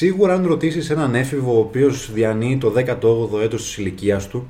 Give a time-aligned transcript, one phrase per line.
[0.00, 4.48] Σίγουρα, αν ρωτήσεις έναν έφηβο ο οποίος διανύει το 18ο έτος της ηλικίας του,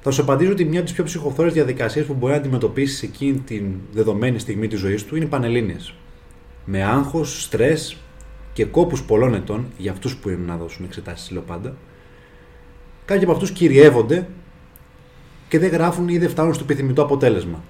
[0.00, 3.38] θα σου απαντήσω ότι μια από τις πιο ψυχοφθόρε διαδικασίες που μπορεί να αντιμετωπίσεις εκείνη
[3.38, 5.76] την δεδομένη στιγμή της ζωής του είναι οι πανελίνε.
[6.64, 7.96] Με άγχος, στρες
[8.52, 11.76] και κόπους πολλών ετών για αυτούς που είναι να δώσουν εξετάσεις, λέω πάντα.
[13.04, 14.28] Κάποιοι από αυτούς κυριεύονται
[15.48, 17.62] και δεν γράφουν ή δεν φτάνουν στο επιθυμητό αποτέλεσμα.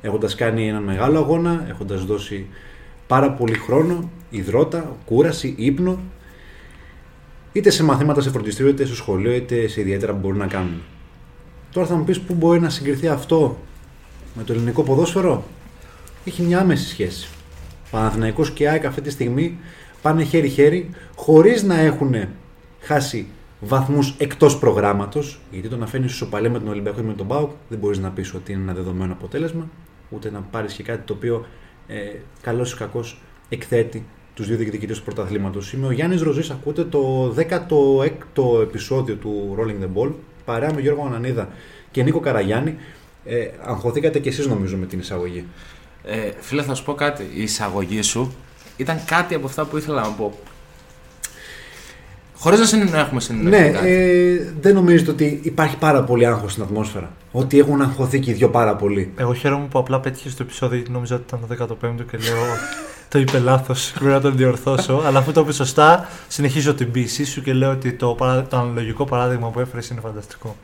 [0.00, 2.46] Έχοντας κάνει έναν μεγάλο αγώνα, έχοντας δώσει
[3.12, 5.98] πάρα πολύ χρόνο, υδρότα, κούραση, ύπνο,
[7.52, 10.80] είτε σε μαθήματα σε φροντιστήριο, είτε στο σχολείο, είτε σε ιδιαίτερα που μπορούν να κάνουν.
[11.72, 13.58] Τώρα θα μου πεις πού μπορεί να συγκριθεί αυτό
[14.34, 15.44] με το ελληνικό ποδόσφαιρο;
[16.24, 17.28] Έχει μια άμεση σχέση.
[17.90, 19.58] Παναθηναϊκός και ΑΕΚ αυτή τη στιγμή
[20.02, 22.14] πάνε χέρι-χέρι χωρίς να έχουν
[22.80, 23.26] χάσει
[23.60, 27.50] βαθμούς εκτός προγράμματος γιατί το να φέρνεις ισοπαλία με τον Ολυμπιακό ή με τον ΠΑΟΚ
[27.68, 29.68] δεν μπορείς να πεις ότι είναι ένα δεδομένο αποτέλεσμα
[30.10, 31.46] ούτε να πάρεις και κάτι το οποίο
[31.86, 31.96] ε,
[32.40, 35.72] καλός ή κακός εκθέτει τους δύο διεκδικητές του πρωταθλήματος.
[35.72, 40.10] Είμαι ο Γιάννης Ροζής, ακούτε το 16ο επεισόδιο του Rolling the Ball
[40.44, 41.48] παρέα με Γιώργο Ανανίδα
[41.90, 42.76] και Νίκο Καραγιάννη.
[43.24, 45.46] Ε, αγχωθήκατε κι εσείς νομίζω με την εισαγωγή.
[46.04, 47.30] Ε, φίλε, θα σου πω κάτι.
[47.34, 48.32] Η εισαγωγή σου
[48.76, 50.38] ήταν κάτι από αυτά που ήθελα να πω.
[52.42, 53.62] Χωρίς να συνεννο- έχουμε συνεννοηθεί.
[53.62, 53.88] Ναι, κάτι.
[53.90, 58.34] ε, δεν νομίζετε ότι υπάρχει πάρα πολύ άγχος στην ατμόσφαιρα; Ότι έχουν αγχωθεί και οι
[58.34, 61.46] δυο πάρα πολύ; Εγώ χαίρομαι που απλά πέτυχε στο επεισόδιο γιατί νόμιζα ότι ήταν το
[61.54, 62.42] 15ο και λέω
[63.08, 63.90] το είπε λάθος.
[63.94, 65.02] Πρέπει να τον διορθώσω.
[65.06, 68.56] Αλλά αφού το είπε σωστά, συνεχίζω την πίεση σου και λέω ότι το, παρά- το
[68.56, 70.56] αναλογικό παράδειγμα που έφερες είναι φανταστικό.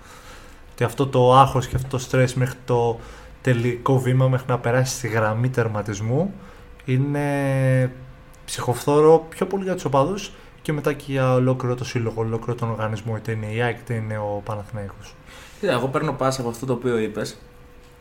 [0.72, 3.00] Ότι αυτό το άγχος και αυτό το στρες μέχρι το
[3.42, 6.34] τελικό βήμα, μέχρι να περάσει στη γραμμή τερματισμού,
[6.84, 7.20] είναι
[8.44, 10.32] ψυχοφθόρο πιο πολύ για τους οπαδούς
[10.68, 13.94] και μετά και για ολόκληρο το σύλλογο, ολόκληρο τον οργανισμό, είτε είναι η ΑΕΚ είτε
[13.94, 15.14] είναι ο Παναθηναϊκός.
[15.60, 17.36] Κοίτα, εγώ παίρνω πάσα από αυτό το οποίο είπες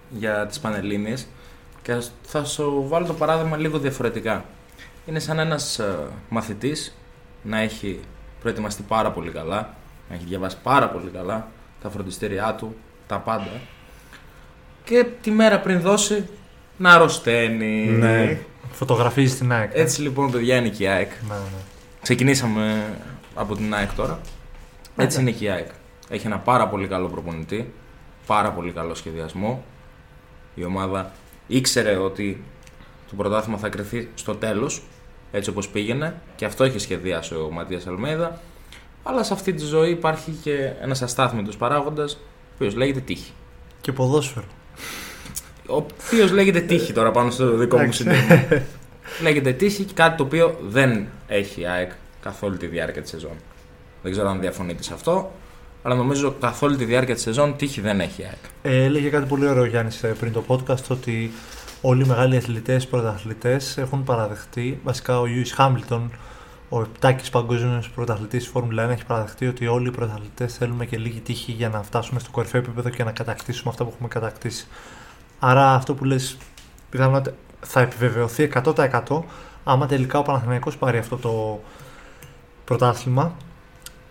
[0.10, 1.28] για τις Πανελλήνιες
[1.82, 4.46] και ας- θα σου βάλω το παράδειγμα λίγο διαφορετικά.
[5.06, 5.80] Είναι σαν ένας
[6.30, 6.98] μαθητής
[7.44, 8.00] να έχει
[8.42, 9.74] προετοιμαστεί πάρα πολύ καλά,
[10.10, 11.48] να έχει διαβάσει πάρα πολύ καλά
[11.82, 12.76] τα φροντιστήριά του,
[13.08, 13.52] τα πάντα
[14.84, 16.30] και τη μέρα πριν δώσει
[16.78, 17.86] να αρρωσταίνει.
[17.86, 18.38] Ναι.
[18.72, 19.72] Φωτογραφίζει την ΑΕΚ.
[19.74, 19.82] ε.
[19.82, 21.12] Έτσι λοιπόν, παιδιά, είναι και η ΑΕΚ.
[21.28, 21.62] Ναι, ναι.
[22.02, 22.96] Ξεκινήσαμε
[23.36, 24.20] από την ΑΕΚ τώρα.
[24.98, 25.68] Έτσι είναι και η ΑΕΚ.
[26.10, 27.74] Έχει ένα πάρα πολύ καλό προπονητή,
[28.26, 29.64] πάρα πολύ καλό σχεδιασμό.
[30.56, 31.12] Η ομάδα
[31.48, 32.44] ήξερε ότι
[33.10, 34.84] το πρωτάθλημα θα κρυθεί στο τέλος,
[35.32, 38.42] έτσι όπως πήγαινε και αυτό είχε σχεδιάσει ο Ματίας Αλμέιδα.
[39.04, 42.18] Αλλά σε αυτή τη ζωή υπάρχει και ένας αστάθμητος παράγοντας, ο
[42.56, 43.32] οποίος λέγεται τύχη.
[43.82, 44.46] Και ποδόσφαιρο.
[45.70, 48.02] Ο οποίος λέγεται τύχη τώρα πάνω στο δικό μου Εντάξει.
[48.02, 48.62] συνέδριο.
[49.22, 51.92] λέγεται τύχη και κάτι το οποίο δεν έχει η ΑΕΚ
[52.22, 53.36] καθ' όλη τη διάρκεια της σεζόν.
[54.04, 55.32] Δεν ξέρω αν διαφωνείτε σε αυτό,
[55.84, 58.44] αλλά νομίζω καθ' όλη τη διάρκεια της σεζόν τύχη δεν έχει η ΑΕΚ.
[58.62, 61.32] Ε, έλεγε κάτι πολύ ωραίο ο Γιάννης πριν το podcast ότι
[61.82, 66.12] όλοι οι μεγάλοι αθλητές, πρωταθλητές έχουν παραδεχτεί, βασικά ο Λιούι Χάμιλτον,
[66.70, 70.98] ο επτάκης παγκόσμιος πρωταθλητής της Φόρμουλα 1, έχει παραδεχτεί ότι όλοι οι πρωταθλητές θέλουμε και
[70.98, 74.68] λίγη τύχη για να φτάσουμε στο κορυφαίο επίπεδο και να κατακτήσουμε αυτά που έχουμε κατακτήσει.
[75.40, 76.38] Άρα αυτό που λες
[76.90, 79.22] πιθανότατα θα επιβεβαιωθεί 100%
[79.64, 81.62] άμα τελικά ο Παναθηναϊκός πάρει αυτό το
[82.66, 83.36] πρωτάθλημα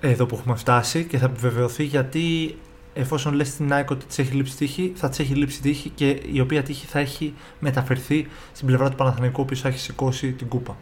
[0.01, 2.57] εδώ που έχουμε φτάσει και θα επιβεβαιωθεί γιατί
[2.95, 6.21] εφόσον λες στην ΑΕΚ ότι της έχει λείψει τύχη, θα της έχει λείψει τύχη και
[6.33, 10.33] η οποία τύχη θα έχει μεταφερθεί στην πλευρά του Παναθηναϊκού, ο οποίος θα έχει σηκώσει
[10.33, 10.77] την κούπα.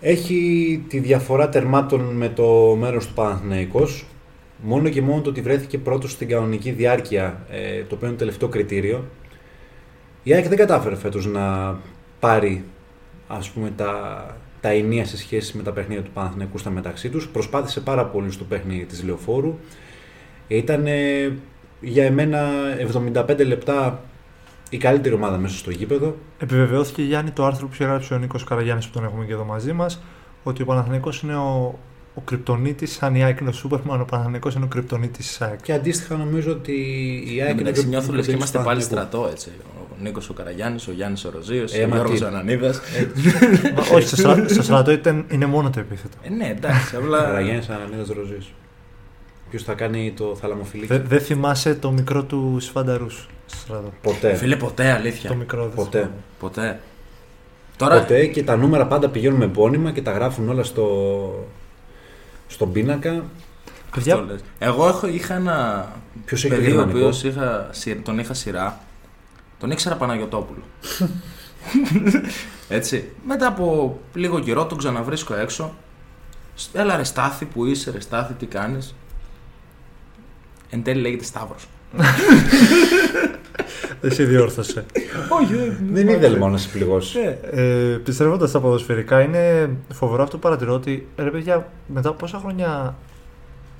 [0.00, 4.06] Έχει τη διαφορά τερμάτων με το μέρος του Παναθηναϊκός.
[4.62, 8.24] Μόνο και μόνο το ότι βρέθηκε πρώτος στην κανονική διάρκεια, ε, το οποίο είναι το
[8.24, 9.04] τελευταίο κριτήριο.
[10.22, 11.76] Η ΑΕΚ δεν κατάφερε φέτος να
[12.20, 12.64] πάρει
[13.28, 14.26] ας πούμε, τα,
[14.60, 17.28] τα ενία σε σχέση με τα παιχνίδια του Παναθηναϊκού στα μεταξύ τους.
[17.28, 19.58] Προσπάθησε πάρα πολύ στο παιχνίδι της Λεωφόρου.
[20.48, 21.36] Ήταν ε,
[21.80, 22.48] για εμένα
[23.14, 24.00] 75 λεπτά
[24.70, 26.16] η καλύτερη ομάδα μέσα στο γήπεδο.
[26.38, 29.44] Επιβεβαιώθηκε Γιάννη το άρθρο που είχε γράψει ο Νίκος Καραγιάννης που τον έχουμε και εδώ
[29.44, 30.02] μαζί μας,
[30.42, 31.78] ότι ο Παναθηναϊκός είναι ο
[32.14, 35.62] ο κρυπτονίτης, σαν η ΑΕΚ είναι ο Σούπερμαν, ο Παναθανικό είναι ο κρυπτονίτης της ΑΕΚ.
[35.62, 36.72] Και αντίστοιχα νομίζω ότι
[37.26, 39.08] η Εν ΑΕΚ τω μεταξύ το- νιώθω το λες και κρυπτονίτη είμαστε του πάλι Παναθηναϊκού.
[39.10, 39.50] στρατό έτσι.
[39.90, 42.24] Ο Νίκος ο Καραγιάννης, ο Γιάννης ο Ροζίος, Ε, ο μα Γιώργος τι.
[42.24, 42.68] ο Ανανίδα.
[43.76, 44.48] Μα Όχι, στο, στρα...
[44.48, 46.16] στο στρατό ήταν, είναι μόνο το επίθετο.
[46.22, 47.18] Ε, ναι, εντάξει, απλά.
[47.22, 48.52] Καραγιάννης Ανανίδας Ροζής.
[49.50, 50.86] Ποιος θα κάνει το θαλαμοφιλίκι.
[50.86, 54.34] Δεν δεν θυμάσαι το μικρό του Σφανταρούς στο στρατό; Ποτέ.
[54.34, 55.28] Φίλε, ποτέ αλήθεια.
[55.30, 55.98] Το μικρό δεν Ποτέ.
[55.98, 56.14] θυμάμαι.
[56.40, 56.80] Ποτέ.
[57.76, 57.98] Τώρα.
[58.00, 60.86] Ποτέ και τα νούμερα πάντα πηγαίνουν με επώνυμα και τα γράφουν όλα στο,
[62.52, 63.10] στον πίνακα.
[63.10, 63.24] Αυτό
[63.94, 64.40] Παιδιά, λες.
[64.58, 65.88] Εγώ έχω, είχα ένα
[66.24, 67.24] Ποιος έχει παιδί ο γερμανικό; οποίος
[68.02, 68.80] τον είχα σειρά.
[69.58, 70.62] Τον ήξερα Παναγιοτόπουλο.
[72.68, 73.10] Έτσι.
[73.26, 75.74] Μετά από λίγο καιρό τον ξαναβρίσκω έξω.
[76.54, 78.94] Σ- Έλα ρε Στάθη που είσαι, ρε Στάθη, τι κάνεις;
[80.70, 81.66] Εν τέλει λέγεται Σταύρος.
[84.02, 84.84] δεν σε διόρθωσε.
[85.28, 85.54] Όχι,
[85.92, 87.18] Δεν ήθελε μόνο να σε πληγώσει.
[87.50, 92.38] Ε, Επιστρέφοντα στα ποδοσφαιρικά, είναι φοβερό αυτό που παρατηρώ ότι ρε παιδιά, μετά από πόσα
[92.38, 92.94] χρόνια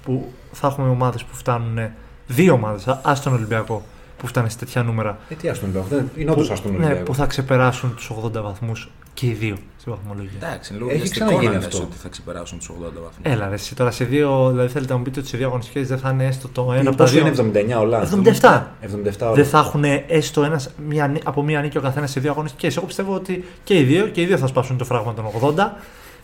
[0.05, 1.79] που θα έχουμε ομάδες που φτάνουν.
[2.27, 3.83] Δύο ομάδες, α τον Ολυμπιακό,
[4.17, 5.19] που φτάνει σε τέτοια νούμερα.
[5.29, 5.97] Ε, τι άστον Ολυμπιακό.
[5.97, 7.03] Δεν- Είναι όντως άστον ναι, Ολυμπιακό.
[7.03, 10.31] που θα ξεπεράσουν τους 80 βαθμούς και οι δύο στη βαθμολογία.
[10.43, 11.83] Εντάξει, είναι λίγο Έχει βιαστικό ξαναγίνει να λες αυτό.
[11.83, 13.19] ότι θα ξεπεράσουν τους 80 βαθμούς.
[13.23, 14.49] Έλα, ρε, εσύ τώρα σε δύο.
[14.51, 16.89] Δηλαδή θέλετε να μου πείτε ότι σε δύο αγωνιστικές δεν θα είναι έστω το ένα
[16.89, 18.09] από τα Πόσο δύο; είναι 79 όλα.
[18.41, 18.63] 77.
[18.81, 19.33] 77 όλα.
[19.33, 22.77] Δεν θα έχουν έστω ένας, μία, νί- από μία νίκη ο καθένας σε δύο αγωνιστικές.
[22.77, 25.55] Εγώ πιστεύω ότι και οι δύο, και οι δύο θα σπάσουν το φράγμα των 80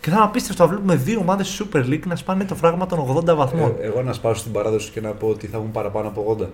[0.01, 2.99] και θα είναι απίστευτο να βλέπουμε δύο ομάδες Super League να σπάνε το φράγμα των
[3.17, 3.75] 80 βαθμών.
[3.79, 6.45] Ε, εγώ να σπάσω στην παράδοση και να πω ότι θα έχουν παραπάνω από 80.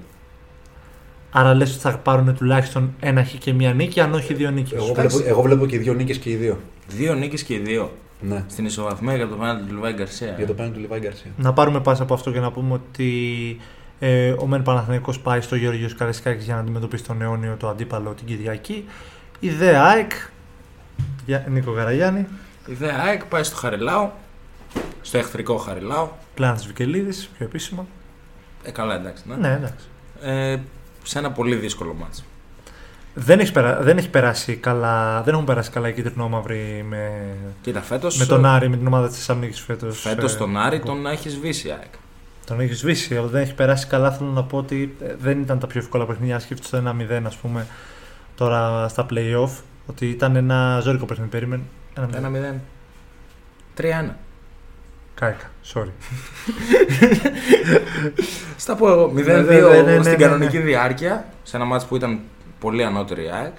[1.38, 4.72] Άρα λες ότι θα πάρουν τουλάχιστον ένα χ και μία νίκη, αν όχι δύο νίκες.
[4.72, 6.60] Εγώ βλέπω, εγώ βλέπω και δύο νίκες και οι δύο.
[6.88, 7.92] Δύο νίκες και οι δύο.
[8.22, 8.44] Ναι.
[8.48, 10.34] Στην ισοβαθμία για το πέναλτι του Λουβάη Γκαρσία.
[10.38, 11.32] Για το πέναντι του Λιβάη Γκαρσία.
[11.38, 13.58] Να πάρουμε πάσα από αυτό και να πούμε ότι
[14.00, 18.14] ε, ο Μεν Παναθηναϊκός πάει στο Γεωργίος Καρεσκάκης για να αντιμετωπίσει τον αιώνιο το αντίπαλο
[18.14, 18.86] την Κυριακή.
[19.40, 20.12] Η ΔΕ ΑΕΚ,
[21.26, 22.28] για, Νίκο Γαραγιάννη,
[22.66, 24.12] Η ΔΕ ΑΕΚ πάει στο Χαριλάου,
[25.02, 26.10] στο εχθρικό Χαριλάου.
[26.34, 27.86] πλάνα της Βικελίδης, πιο επίσημα.
[28.64, 29.24] Ε, καλά, εντάξει.
[29.28, 29.36] Ναι.
[29.36, 29.86] Ναι, εντάξει.
[30.22, 30.60] Ε,
[31.06, 32.24] σε ένα πολύ δύσκολο μάτς.
[33.14, 33.82] Δεν έχεις, περα...
[33.82, 37.12] δεν έχει περάσει καλά, δεν έχουν περάσει καλά οι κίτρινο-μαύροι με,
[37.62, 40.00] Κοίτα, φέτος, με τον Άρη, με την ομάδα της Θεσσαλονίκης φέτος.
[40.02, 41.94] φέτος ε, τον Άρη που- τον έχεις σβήσει η ΑΕΚ.
[42.46, 44.12] Τον έχεις σβήσει, αλλά δεν έχει περάσει καλά.
[44.12, 46.36] Θέλω να πω ότι ε, δεν ήταν τα πιο εύκολα παιχνίδια.
[46.36, 47.68] Αν σκέφτεσαι το 1-0, ας πούμε,
[48.36, 49.50] τώρα στα playoff,
[49.86, 51.30] ότι ήταν ένα ζώρικο παιχνίδι.
[51.30, 51.64] Περίμενε.
[51.96, 52.02] 1-0.
[52.02, 52.60] 1-0.
[53.78, 54.10] 3-1.
[55.16, 55.90] Κάηκα, sorry.
[58.58, 59.12] Στα πω εγώ.
[59.16, 60.64] 0-2 Ναι, ναι, ναι, ναι, στην ναι, κανονική ναι.
[60.64, 62.20] διάρκεια, σε ένα μάτς που ήταν
[62.60, 63.54] πολύ ανώτερη η ΑΕΚ.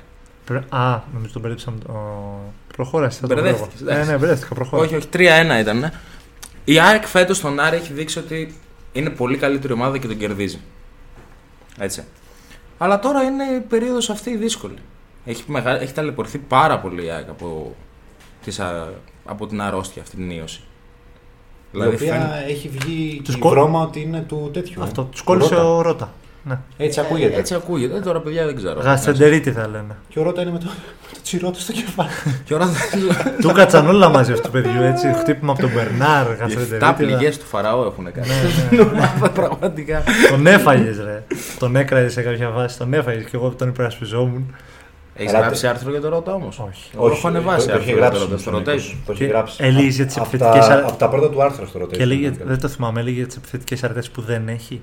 [0.44, 1.70] Πρε- Α, νομίζω τον μπερδέψα.
[1.70, 2.40] με το-
[2.76, 3.20] Προχώρασε.
[3.20, 3.86] θα το Μπερδεύτηκες, βρω.
[3.86, 4.10] Ναι, εντάξει.
[4.10, 4.54] ναι, μπερδεύτηκα.
[4.54, 4.94] Προχώρασε.
[4.94, 5.08] Όχι, όχι,
[5.56, 5.78] 3-1 ήταν.
[5.78, 5.90] ναι.
[6.64, 8.54] Η ΑΕΚ φέτος στον Άρη έχει δείξει ότι
[8.92, 10.58] είναι πολύ καλύτερη ομάδα και τον κερδίζει.
[11.78, 12.04] Έτσι.
[12.78, 14.74] Αλλά τώρα είναι η περίοδος αυτή η δύσκολη.
[15.24, 15.80] Έχει, μεγα...
[15.80, 17.76] έχει ταλαιπωρηθεί πάρα πολύ η ΑΕΚ από,
[18.44, 18.88] της, α-
[19.24, 20.60] από την αρρώστια αυτή την ίωση.
[21.84, 24.82] Η οποία φαίνεται- έχει βγει Τους η κο- βρώμα ότι είναι του τέτοιου.
[24.82, 25.02] Αυτό.
[25.02, 25.04] ε.
[25.10, 25.64] Τους κόλλησε Ρώτα.
[25.74, 26.12] ο Ρότα.
[26.48, 26.58] Ναι.
[26.76, 27.36] Έτσι ακούγεται.
[27.38, 27.96] Έτσι ακούγεται.
[27.96, 28.80] Ε, Τώρα παιδιά δεν ξέρω.
[28.80, 29.96] Γασεντερίτη θα λένε.
[30.08, 32.08] Και ο Ρώτα είναι με το, με το τσιρότο στο κεφάλι.
[32.44, 32.66] Και ώρα
[33.40, 35.12] Του κάτσαν όλα μαζί αυτού του παιδιού έτσι.
[35.18, 36.92] Χτύπημα από τον Μπερνάρ, Οι 7 Γασεντερίτη.
[36.96, 38.26] πληγές του Φαραώ έχουν κάνει.
[38.70, 39.28] Ναι, ναι.
[39.34, 40.02] Πραγματικά.
[40.30, 41.22] Τον έφαγες, ρε.
[41.58, 42.78] Τον έκραζες σε κάποια βάση.
[42.78, 44.54] Τον έφαγες και εγώ τον υπερασπιζόμουν.
[45.18, 46.90] Έχεις Αλλά γράψει τε- άρθρο για το Ρώτα όμως; Όχι.
[46.94, 48.20] Εγώ έχω ανεβάσει το, το άρθρο έχει για το γράψει.
[48.20, 48.70] Ρώτα στο στον Νίκο.
[48.70, 48.96] rotation.
[49.06, 49.64] Το έχει Και γράψει.
[49.64, 51.88] έλεγε για τις Από επιθετικές τα- αρ- Από τα πρώτα του άρθρα στο rotation.
[51.96, 52.46] Και έλεγε, ήταν.
[52.48, 54.80] δεν το θυμάμαι, έλεγε για τις επιθετικές αρετέ που δεν έχει.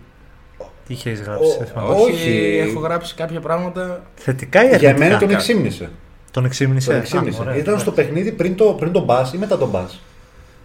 [0.87, 1.89] Τι είχες γράψει, Ο- δεν θυμάμαι.
[1.89, 2.57] ο- Όχι, Όχι.
[2.69, 4.03] έχω γράψει κάποια πράγματα.
[4.15, 5.89] Θετικά ή Για αρνητικά; μένα τον Κα- εξήμνησε.
[6.31, 6.87] Τον εξήμνησε.
[6.89, 7.41] Τον Α, εξήμνησε.
[7.41, 8.05] ωραία, Ήταν στο ωραία.
[8.05, 10.01] παιχνίδι πριν το, πριν τον μπας ή μετά τον μπας.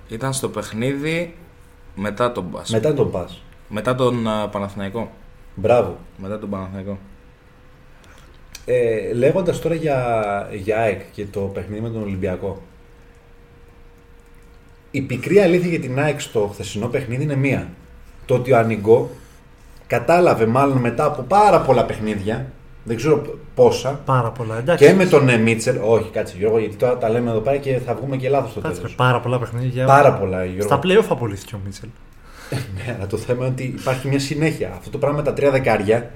[0.09, 1.35] Ήταν στο παιχνίδι
[1.95, 2.71] μετά τον Μπας.
[2.71, 3.43] Μετά τον μπας.
[3.69, 5.11] Μετά τον α, Παναθηναϊκό.
[5.55, 5.97] Μπράβο.
[6.17, 6.99] Μετά τον Παναθηναϊκό.
[8.71, 12.63] Ε, Λέγοντας τώρα για, για ΑΕΚ και το παιχνίδι με τον Ολυμπιακό.
[14.91, 17.69] Η πικρή αλήθεια για την ΑΕΚ στο χθεσινό παιχνίδι είναι μία.
[18.25, 19.11] Το ότι ο Ανιγκό
[19.87, 22.47] κατάλαβε μάλλον μετά από πάρα πολλά παιχνίδια,
[22.85, 23.23] δεν ξέρω
[23.55, 24.59] πόσα, Πάρα πολλά.
[24.59, 24.87] Εντάξει.
[24.87, 25.77] και με τον ε, Μίτσελ.
[25.85, 28.61] Όχι, κάτσε Γιώργο, γιατί τώρα τα λέμε εδώ πέρα και θα βγούμε και λάθος στο
[28.61, 28.95] Κάτσε, τέλος.
[28.95, 29.87] πάρα πολλά παιχνίδια.
[29.87, 30.63] Πάρα πολλά, Γιώργο.
[30.63, 31.89] Στα playoff απολύθηκε ο Μίτσελ.
[32.77, 34.73] Ναι, αλλά το θέμα είναι ότι υπάρχει μια συνέχεια.
[34.79, 36.11] Αυτό το πράγμα με τα τρία δεκάρια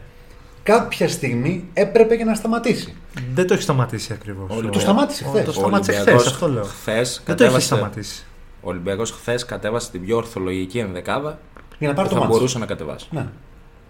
[0.62, 2.95] κάποια στιγμή έπρεπε και να σταματήσει.
[3.35, 4.57] Δεν το έχει σταματήσει ακριβώς.
[4.57, 5.45] Όλοι Το σταμάτησε χθες.
[5.45, 6.62] Το σταμάτησε χθες, αυτό λέω.
[6.64, 8.25] Χθες Δεν το έχεις κατέβασε, σταματήσει.
[8.62, 11.38] ο Ολυμπιακός χθες κατέβασε την πιο ορθολογική ενδεκάδα
[11.78, 12.37] Για να που πάρει το θα μάτσο.
[12.37, 13.07] μπορούσε να κατεβάσει.
[13.11, 13.26] Ναι.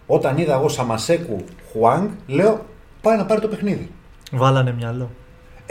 [0.06, 2.64] Όταν είδα εγώ Σαμασέκου Χουάνγκ, λέω
[3.02, 3.90] πάει να πάρει το παιχνίδι.
[4.32, 5.10] Βάλανε μυαλό.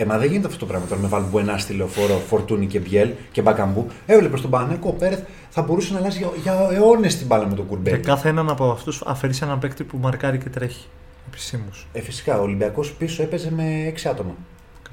[0.01, 2.79] Ε, μα δεν γίνεται αυτό το πράγμα τώρα με βάλουν Μπουενά στη λεωφόρο, Φορτούνι και
[2.79, 3.87] Μπιέλ και Μπακαμπού.
[4.05, 7.53] Έβλεπε στον Παναγενικό ο Πέρεθ θα μπορούσε να αλλάζει για, για αιώνες την μπάλα με
[7.55, 7.99] τον Και Κουρμπέλ.
[8.01, 10.87] κάθε έναν από αυτούς αφαιρείς έναν παίκτη που μαρκάρει και τρέχει.
[11.27, 11.69] Επισήμου.
[11.93, 14.35] Ε, φυσικά ο Ολυμπιακός πίσω έπαιζε με 6 άτομα.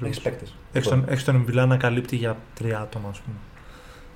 [0.03, 0.55] 6 παίκτες.
[0.71, 3.35] Έχεις τον, έχεις τον Εμβιλά να καλύπτει για τρία άτομα, ας πούμε.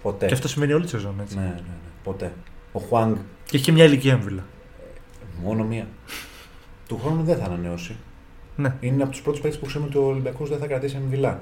[0.02, 0.26] Ποτέ.
[0.26, 1.36] Και αυτό σημαίνει όλη τη σεζόν έτσι.
[1.36, 1.62] Ναι, ναι, ναι.
[2.04, 2.34] Ποτέ.
[2.72, 4.44] Ο Χουάνγκ Και έχει και μια ηλικία έμβυλα.
[5.44, 5.88] μόνο μία.
[6.88, 7.96] Του χρόνου δεν θα ανανεώσει.
[8.56, 8.76] Ναι.
[8.80, 11.40] Είναι από τους πρώτους παίκτες που ξέρουμε ότι ο Ολυμπιακός δεν θα κρατήσει εμβυλά.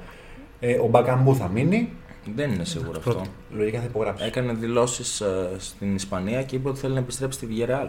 [0.60, 1.89] Ε, ο Μπακαμπού θα μείνει.
[2.36, 3.20] Δεν είναι σίγουρο Πρώτο.
[3.20, 3.32] αυτό.
[3.51, 4.25] Λογικά θα υπογράψει.
[4.25, 5.24] Έκανε δηλώσεις
[5.58, 7.88] στην Ισπανία και είπε ότι θέλει να επιστρέψει στη Villarreal.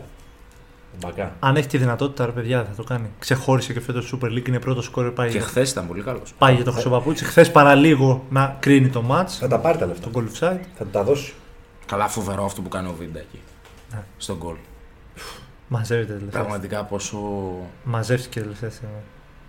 [0.94, 1.32] Ο Μπακά.
[1.40, 3.06] Αν έχει τη δυνατότητα, ρε παιδιά, θα το κάνει.
[3.18, 5.10] Ξεχώρισε και φέτος Super League, είναι πρώτος σκόρ.
[5.10, 5.46] Πάει, Και για...
[5.46, 6.34] χθες ήταν πολύ καλός.
[6.38, 7.24] πάει για το Χρυσοπαπούτσι.
[7.24, 9.28] Χθες παραλίγο να κρίνει το match.
[9.28, 10.10] Θα τα πάρει τα λεφτά.
[10.10, 10.60] Το goal offside.
[10.74, 11.32] Θα τα δώσει.
[11.86, 13.40] Καλά, φοβερό αυτό που κάνει ο Βίντα εκεί.
[13.92, 14.02] Ναι.
[14.16, 14.54] Στον γκολ.
[15.72, 16.40] Μαζεύεται τελευταία.
[16.40, 17.18] Πραγματικά πόσο
[17.84, 18.94] Μαζεύτηκε τελευταία στιγμή.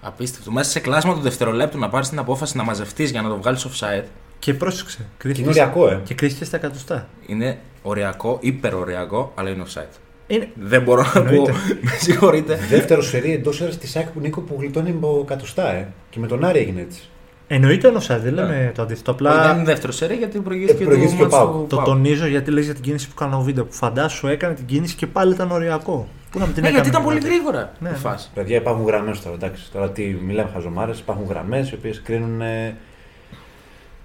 [0.02, 0.52] απίστευτο.
[0.52, 3.68] Μέσα σε κλάσμα του δευτερολέπτου να πάρεις την απόφαση να μαζευτείς για να το βγάλεις
[3.68, 4.04] offside
[4.40, 4.98] Και πρόσεξε.
[4.98, 6.02] Και είναι Κρίθηκε, οριακό, ε.
[6.04, 7.08] και κρίθηκε στα εκατοστά.
[7.26, 9.98] είναι οριακό, υπεροριακό, αλλά είναι offside.
[10.28, 10.50] Είναι...
[10.56, 11.20] Δεν μπορώ να πω.
[11.20, 11.52] Εννοείται.
[11.82, 12.56] Με συγχωρείτε.
[12.70, 15.88] Δεύτερο σερί εντός έδρα της ΣΑΚ που Νίκο που γλιτώνει από κατοστά, ε.
[16.10, 17.10] Και με τον Άρη έγινε έτσι.
[17.48, 19.12] Εννοείται είναι offside, δεν λέμε το αντίθετο.
[19.12, 21.62] Όχι, δεν Απλά είναι δεύτερο σερί γιατί προηγήθηκε, Ε, προηγήθηκε το ο μάτς Πάουκ.
[21.62, 21.88] του το Πάουκ.
[21.88, 23.66] τονίζω γιατί λες για την κίνηση που κάνω βίντεο.
[23.66, 26.08] Που φαντάσου έκανε την κίνηση και πάλι ήταν οριακό.
[26.32, 27.36] Πού να μην την Ναι, έκανε γιατί ήταν πολύ δηλαδή.
[27.36, 27.98] γρήγορα Ναι, η ναι.
[27.98, 28.30] φάση.
[28.34, 29.36] Παιδιά, υπάρχουν γραμμές τώρα.
[29.36, 32.76] Εντάξει, τώρα τι μιλάμε χαζομάρες, υπάρχουν γραμμές οι οποίες κρίνουν ε,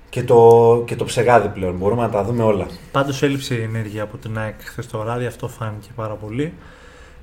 [0.09, 1.75] και, το, και το ψεγάδι πλέον.
[1.77, 2.67] Μπορούμε να τα δούμε όλα.
[2.93, 6.53] Πάντως έλειψε η ενέργεια από την ΑΕΚ χθες το βράδυ, αυτό φάνηκε πάρα πολύ.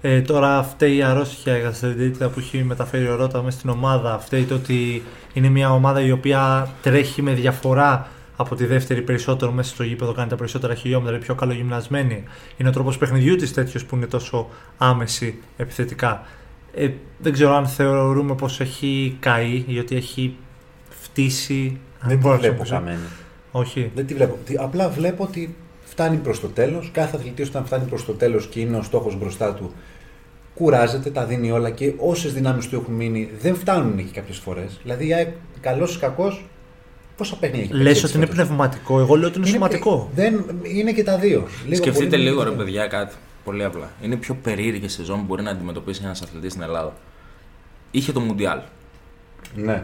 [0.01, 4.19] Ε, τώρα φταίει η αρρώστια η γαστρεντίτιδα που έχει μεταφέρει ο Ρότα μέσα στην ομάδα.
[4.19, 9.51] Φταίει το ότι είναι μια ομάδα η οποία τρέχει με διαφορά από τη δεύτερη περισσότερο
[9.51, 12.23] μέσα στο γήπεδο, κάνει τα περισσότερα χιλιόμετρα, είναι πιο καλογυμνασμένη.
[12.57, 16.23] Είναι ο τρόπος παιχνιδιού της τέτοιο που είναι τόσο άμεση επιθετικά.
[16.73, 20.35] Ε, δεν ξέρω αν θεωρούμε πως έχει καεί ή ότι έχει
[20.89, 21.77] φτύσει.
[21.99, 22.75] αν Δεν τη μπορώ να βλέπω χρησιμοποιήσω.
[22.91, 23.07] χαμένη.
[23.51, 23.91] Όχι.
[23.95, 24.37] Δεν τη βλέπω.
[24.45, 25.55] Τι- Απλά βλέπω ότι
[25.95, 26.89] φτάνει προς το τέλος.
[26.93, 29.73] Κάθε αθλητής όταν φτάνει προς το τέλος και είναι ο στόχος μπροστά του,
[30.55, 34.79] κουράζεται, τα δίνει όλα και όσες δυνάμεις του έχουν μείνει δεν φτάνουν εκεί κάποιες φορές.
[34.81, 36.45] Δηλαδή, καλός ή κακός,
[37.17, 38.99] πόσα παιχνίδια έχει Λες παίξει ότι είναι φέτος; πνευματικό.
[38.99, 40.09] Εγώ λέω ότι είναι, σωματικό.
[40.15, 41.47] Δεν, είναι και τα δύο.
[41.65, 42.73] Λίγο Σκεφτείτε πολύ, λίγο, είναι ρε και τα δύο.
[42.73, 43.15] παιδιά, κάτι.
[43.43, 43.91] Πολύ απλά.
[44.01, 46.93] Είναι η πιο περίεργη σεζόν που μπορεί να αντιμετωπίσει ένας αθλητής στην Ελλάδα.
[47.91, 48.59] Είχε το Μουντιάλ.
[49.55, 49.83] Ναι.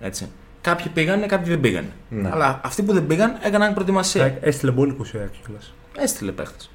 [0.00, 0.28] Έτσι.
[0.68, 1.88] Κάποιοι πήγανε, κάποιοι δεν πήγανε.
[2.08, 2.28] Ναι.
[2.32, 4.38] Αλλά αυτοί που δεν πήγαν έκαναν προετοιμασία.
[4.40, 5.72] Έστειλε μπόλικους η ΑΕΚ κιόλας.
[5.98, 6.70] Έστειλε παίχτες.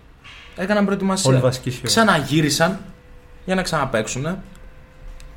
[0.56, 1.32] Έκαναν προετοιμασία.
[1.32, 1.88] Όλοι βασικοί σχεδόν.
[1.90, 2.80] Ξαναγύρισαν
[3.46, 4.38] για να ξαναπέξουν.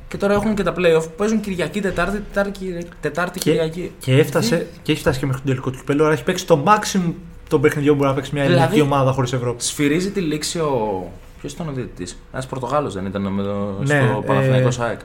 [0.07, 3.91] Και τώρα έχουν και τα playoff που παίζουν Κυριακή, Τετάρτη, Τετάρτη, τετάρτη Και, Κυριακή.
[3.99, 6.03] και έφτασε και έχει φτάσει και μέχρι τον τελικό του κυπέλου.
[6.03, 7.13] Άρα έχει παίξει το maximum
[7.49, 9.63] των παιχνιδιών που μπορεί να παίξει μια Δηλαδή- ελληνική ομάδα χωρίς Ευρώπη.
[9.63, 11.11] Σφυρίζει τη λήξη ο.
[11.39, 13.77] Ποιος ήταν ο διαιτητής, Ένας Πορτογάλος δεν ήταν με το...
[13.79, 14.99] Ναι, στο ε, Παναθηναϊκό ΣΑΕΚ.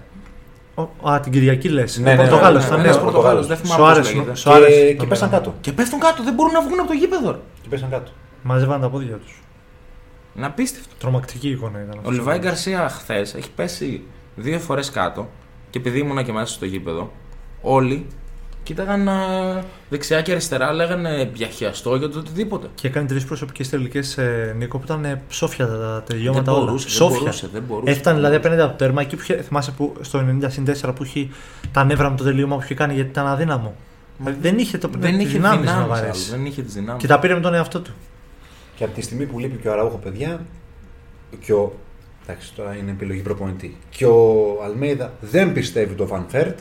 [0.74, 1.98] Ο- Α, την Κυριακή λες.
[1.98, 2.76] Ναι, ναι, Πορτογάλος ναι, ήταν.
[2.80, 4.34] ναι, ναι, Ένα ο Πορτογάλος, δεν θυμάμαι πώς Σουάρες, λέγεται.
[4.34, 5.44] Σουάρες Και, τον και πέσαν λέγανε.
[5.46, 5.58] κάτω.
[5.60, 7.40] Και πέφτουν κάτω, δεν μπορούν να βγουν από το γήπεδο.
[7.62, 8.10] Και πέσαν κάτω.
[8.42, 9.42] Μαζεύαν τα πόδια τους.
[10.36, 10.94] Είναι απίστευτο.
[10.98, 12.00] Τρομακτική εικόνα ήταν.
[12.04, 14.02] Ο Λιβάη Γκαρσία χθες έχει πέσει
[14.36, 15.28] δύο φορές κάτω
[15.70, 17.12] και επειδή ήμουνα και μέσα στο γήπεδο,
[17.60, 18.06] όλοι
[18.62, 19.14] κοίταγαν α,
[19.88, 22.66] δεξιά και αριστερά, λέγανε πιαχιαστό για το οτιδήποτε.
[22.74, 26.54] Και έκανε τρεις προσωπικές τελικές ε, Νίκο που ήταν ε, σόφια τα, τα τελειώματα δεν
[26.54, 26.64] όλα.
[26.64, 27.18] μπορούσε, δεν Σόφια.
[27.18, 27.92] μπορούσε, δεν μπορούσε.
[27.92, 30.24] Έφτανε δηλαδή απέναντι από το τέρμα εκεί που είχε, θυμάσαι που στο
[30.88, 31.28] 90 που είχε
[31.72, 33.74] τα νεύρα με το τελείωμα που είχε κάνει γιατί ήταν αδύναμο.
[34.18, 36.30] Δηλαδή δεν είχε το δεν τις είχε δυνάμεις δυνάμεις να βαρέσει.
[36.30, 37.02] Δεν είχε τις δυνάμεις.
[37.02, 37.92] Και τα πήρε με τον εαυτό του.
[38.74, 40.40] Και από τη στιγμή που λείπει και ο Αραούχο, παιδιά,
[41.40, 41.72] και ο.
[42.26, 43.76] Εντάξει, τώρα είναι επιλογή προπονητή.
[43.90, 46.58] Και ο Αλμέιδα δεν πιστεύει το Βαν Φέρτ.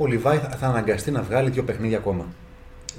[0.00, 2.24] Ο Λιβάη θα, θα αναγκαστεί να βγάλει δύο παιχνίδια ακόμα.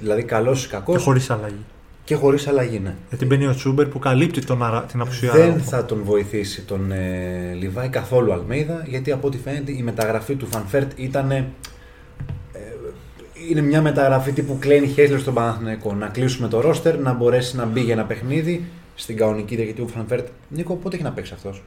[0.00, 1.64] Δηλαδή, καλός ή κακός Και χωρίς αλλαγή.
[2.04, 2.78] και χωρίς αλλαγή.
[2.78, 2.94] Ναι.
[3.08, 4.82] Γιατί μπαίνει ο Τσούμπερ που καλύπτει τον αρα...
[4.82, 5.58] την απουσία Δεν Αραούχο.
[5.64, 10.46] θα τον βοηθήσει τον ε, Λιβάη καθόλου Αλμέιδα, γιατί από ό,τι φαίνεται η μεταγραφή του
[10.50, 11.30] Βαν Φέρτ ήταν.
[11.30, 11.44] Ε,
[13.50, 15.94] είναι μια μεταγραφή τύπου κλαίνει Χέσλερ στον Παναθηναϊκό.
[15.94, 18.64] Να κλείσουμε το ρόστερ, να μπορέσει να μπει για ένα παιχνίδι
[18.94, 20.26] στην κανονική διαρκετή του Βαν Φέρτ.
[20.48, 21.62] Νίκο, πότε έχει να παίξει αυτός;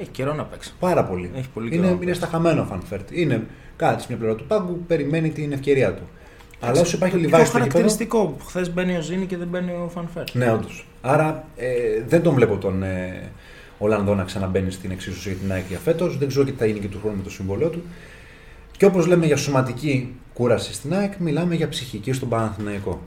[0.00, 0.72] Έχει καιρό να παίξει.
[0.78, 1.30] Πάρα πολύ.
[1.36, 2.20] Έχει πολύ καιρό είναι, να είναι παίξει.
[2.20, 3.10] στα χαμένα ο Βαν Φέρτ.
[3.10, 6.02] Είναι κάτι μια πλευρά του πάγκου, περιμένει την ευκαιρία του.
[6.60, 7.78] Αλλά όσο υπάρχει ο Λιβάη Είναι στο γήπεδο.
[7.78, 10.24] χαρακτηριστικό που χθες μπαίνει ο Ζήνη και δεν μπαίνει ο Φανφέρ.
[10.32, 10.86] Ναι, όντως.
[11.00, 11.66] Άρα ε,
[12.08, 13.30] δεν τον βλέπω τον ε,
[13.78, 16.18] Ολλανδό να ξαναμπαίνει στην εξίσωση για την ΑΕΚ για φέτος.
[16.18, 17.82] Δεν ξέρω και τι θα γίνει και του χρόνου με το συμβολό του.
[18.76, 23.02] Και όπως λέμε για σωματική κούραση στην ΑΕΚ, μιλάμε για ψυχική στον Παναθηναϊκό.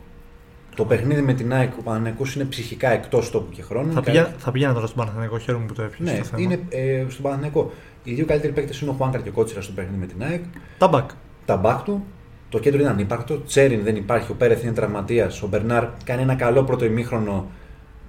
[0.76, 3.92] Το παιχνίδι με την ΑΕΚ, ο Παναθηναϊκός είναι ψυχικά εκτός τόπου και χρόνου.
[3.94, 4.34] Θα, Είναι πηγα...
[4.38, 6.42] θα πηγαίνα τώρα στον Παναθηναϊκό, χαίρομαι που το έπιασε Ναι, το θέμα.
[6.42, 7.72] είναι ε, στον Παναθηναϊκό.
[8.04, 10.44] Οι δύο καλύτεροι παίκτες είναι ο Χουάνκαρ και ο Κότσιρα στο παιχνίδι με την ΑΕΚ.
[10.78, 11.10] Τα μπακ.
[11.46, 12.06] Τα μπακ του.
[12.50, 13.38] Το κέντρο είναι ανύπαρκτο.
[13.40, 14.32] Τσέριν δεν υπάρχει.
[14.32, 15.42] Ο Πέρεθ είναι τραυματίας.
[15.42, 17.48] Ο Μπερνάρ κάνει ένα καλό πρώτο ημίχρονο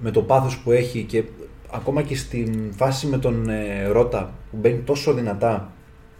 [0.00, 1.24] με το πάθος που έχει και
[1.72, 5.72] ακόμα και στην φάση με τον ε, Ρότα που μπαίνει τόσο δυνατά.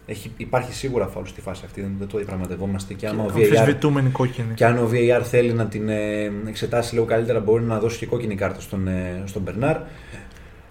[0.05, 2.93] Έχει, υπάρχει σίγουρα φάουλ στη φάση αυτή, δεν, δεν το διαπραγματευόμαστε.
[2.93, 4.53] Και άμα ο VAR, Αμφισβητούμενη κόκκινη.
[4.53, 8.05] και αν ο VAR θέλει να την ε, εξετάσει λίγο καλύτερα, μπορεί να δώσει και
[8.05, 9.77] κόκκινη κάρτα στον, ε, στον Μπερνάρ.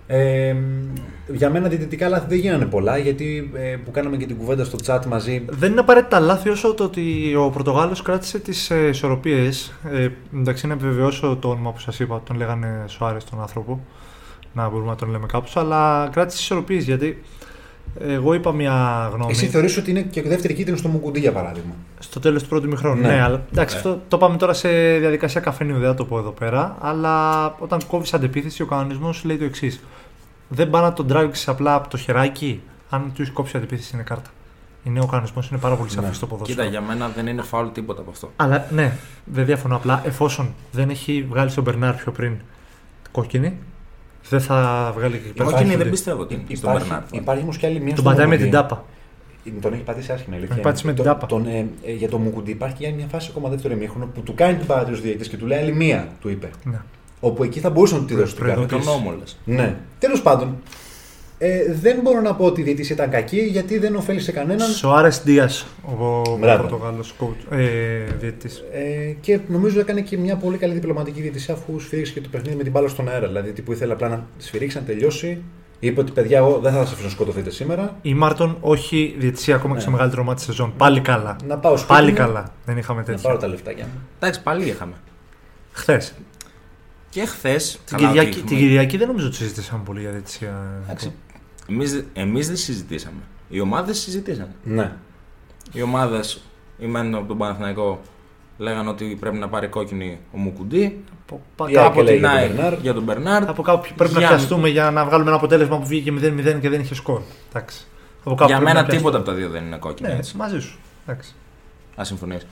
[0.07, 0.57] Ε,
[1.27, 4.79] για μένα διαιτητικά λάθη δεν γίνανε πολλά γιατί ε, που κάναμε και την κουβέντα στο
[4.87, 5.45] chat μαζί.
[5.49, 9.73] Δεν είναι απαραίτητα λάθη όσο το ότι ο Πορτογάλος κράτησε τις ε, ισορροπίες.
[9.93, 13.81] Ε, εντάξει, να επιβεβαιώσω το όνομα που σας είπα, τον λέγανε Σοάρες τον άνθρωπο,
[14.53, 17.23] να μπορούμε να τον λέμε κάπως, αλλά κράτησε τις ισορροπίες γιατί
[18.01, 19.31] εγώ είπα μια γνώμη.
[19.31, 21.75] Εσύ θεωρείς ότι είναι και δεύτερη κίτρινη στο Μουκουντή για παράδειγμα.
[21.99, 23.01] Στο τέλος του πρώτου μηχρόνου.
[23.01, 23.09] Ναι.
[23.09, 26.31] Ναι, αλλά εντάξει, αυτό το πάμε τώρα σε διαδικασία καφενείου, δεν θα το πω εδώ
[26.31, 26.77] πέρα.
[26.81, 29.81] Αλλά όταν κόβεις αντεπίθεση, ο κανονισμός λέει το εξής.
[30.49, 32.61] Δεν πάει να τον τράβηξει απλά από το χεράκι,
[32.91, 34.31] αν του έχεις κόψει αντεπίθεση είναι κάρτα.
[34.85, 36.15] Είναι ο κανονισμός, είναι πάρα πολύ σαφής Ναι.
[36.15, 36.59] στο ποδόσφαιρο.
[36.61, 38.31] Κοίτα, για μένα δεν είναι φάουλ τίποτα από αυτό.
[38.37, 39.77] Αλλά ναι, δεν διαφωνώ.
[39.77, 42.37] Απλά εφόσον δεν έχει βγάλει στον Μπερνάρ πιο πριν
[43.11, 43.59] κόκκινη,
[44.29, 45.45] δεν θα βγάλει και εκεί πέρα.
[45.45, 45.91] Κόκκινη δεν κόκκινη.
[45.91, 47.09] πιστεύω ότι είναι στον Υπάρχει, Μπερνάρ.
[47.13, 48.51] υπάρχει όμως και άλλη μία Τον στο πατάει με Μουκουντή.
[48.51, 48.85] την τάπα.
[49.61, 50.55] Τον έχει πατήσει άσχημα, η αλήθεια.
[50.55, 51.27] Τον πάτησε με την Το- τάπα.
[51.27, 54.35] Τον, ε, ε, για το Μουκουντή υπάρχει και μια φάση ακόμα δεύτερο ημίχρονο που του
[54.35, 56.51] κάνει την παρατήρηση του διαιτητή και του λέει άλλη μία, του είπε.
[56.65, 56.81] Ναι.
[57.21, 58.77] Όπου εκεί θα μπορούσε να του τη δώσει την Προειδο- κάρτα.
[58.77, 59.37] Με τον νόμο λες.
[59.45, 59.77] Ναι.
[59.99, 60.57] Τέλος πάντων,
[61.47, 64.69] ε, δεν μπορώ να πω ότι η διαιτησία ήταν κακή γιατί δεν ωφέλησε κανέναν.
[64.71, 66.63] Σοάρε Δίας, ο Μπράβο.
[66.63, 67.15] Πορτογάλος
[67.51, 67.59] ε,
[68.19, 68.65] διαιτητής.
[68.73, 72.57] Ε, και νομίζω έκανε και μια πολύ καλή διπλωματική διαιτησία αφού σφυρίξε και το παιχνίδι
[72.57, 73.27] με την μπάλα στον αέρα.
[73.27, 75.43] Δηλαδή, τι που ήθελε απλά να σφυρίξει, να τελειώσει.
[75.81, 77.97] Είπε ότι παιδιά, εγώ δεν θα σας αφήσω να σκοτωθείτε σήμερα.
[78.03, 79.95] Η Μάρτον όχι διαιτησία ακόμα και στο Ναι.
[79.97, 80.73] μεγαλύτερο μάτι της σεζόν.
[80.77, 81.37] Πάλι καλά.
[81.47, 82.53] Να πάω σπίτι Πάλι μου, καλά.
[82.65, 83.23] Δεν είχαμε Να τέτοια.
[83.23, 84.01] πάρω τα λεφτάκια μου.
[84.19, 84.93] Εντάξει, πάλι είχαμε.
[85.73, 86.15] Χθες.
[87.09, 87.79] Και χθες.
[87.85, 90.83] Την, Κυριακή, την Κυριακή δεν νομίζω ότι συζητήσαμε πολύ για διαιτησία.
[91.69, 93.21] Εμείς, εμείς δεν συζητήσαμε.
[93.49, 94.49] Οι ομάδες συζητήσαν.
[94.65, 94.93] Ναι.
[95.73, 96.43] Οι ομάδες,
[96.79, 98.01] η Μένω από τον Παναθηναϊκό,
[98.59, 101.05] λέγανε ότι πρέπει να πάρει κόκκινη ο Μουκουντή.
[101.29, 102.79] Από, Η Άκη Από λέει την για τον ΑΕΚ Μπερνάρ.
[102.81, 103.49] για τον Μπερνάρ.
[103.49, 106.69] από κάπου πρέπει να Για- πιαστούμε για να βγάλουμε ένα αποτέλεσμα που βγήκε 0-0 και
[106.69, 107.21] δεν είχε σκορ.
[107.49, 107.87] Εντάξει.
[108.25, 108.97] Από κάπου Για πρέπει μένα να πιαστούμε.
[108.97, 110.09] τίποτα από τα δύο δεν είναι κόκκινη.
[110.09, 110.37] Ναι, έτσι.
[110.37, 110.79] μαζί σου.
[111.07, 111.35] Εντάξει.
[112.01, 112.47] Α συμφωνείς.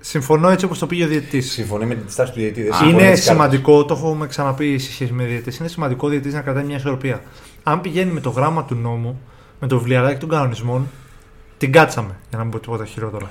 [0.00, 1.50] Συμφωνώ έτσι όπως το πήγε ο διαιτητής.
[1.52, 2.62] Συμφωνεί με την στάση του διαιτητή.
[2.62, 3.24] δεν συμφωνεί με Είναι τις κάρτες.
[3.42, 6.76] σημαντικό, το έχουμε ξαναπεί σε σχέση με διαιτητή, είναι σημαντικό ο διαιτητής να κρατάει μια
[6.76, 7.22] ισορροπία.
[7.66, 9.20] Αν πηγαίνει με το γράμμα του νόμου,
[9.60, 10.88] με το βιβλιαράκι των κανονισμών,
[11.58, 13.28] την κάτσαμε, για να μην πω τίποτα χειρότερο.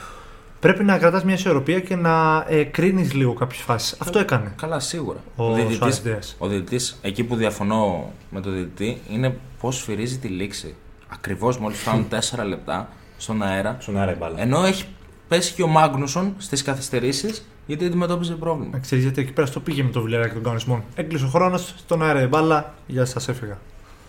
[0.60, 3.96] Πρέπει να κρατάς μια ισορροπία και να ε, κρίνεις λίγο κάποιες φάσεις.
[4.00, 5.18] Αυτό έκανε Καλά, σίγουρα.
[5.36, 6.36] ο διαιτητής- Σουάρες Ντέας.
[6.40, 10.75] Ο διαιτητής, εκεί που διαφωνώ με τον διαιτητή, είναι πώς σφυρίζει τη λήξη.
[11.08, 13.78] Ακριβώς μόλις φτάνουν 4 λεπτά στον αέρα.
[13.80, 14.41] Στον αέρα η μπάλα.
[14.41, 14.84] Ενώ έχει
[15.28, 18.69] πέσει και ο Μάγνουσον στις καθυστερήσεις γιατί αντιμετώπιζε πρόβλημα.
[18.72, 20.84] Να ξέρεις γιατί εκεί πέρα στο πήγε με το βιβλιαράκι των κανονισμών.
[20.96, 23.58] Έκλεισε ο χρόνος, στον αέρα η μπάλα, γεια σας, έφυγα.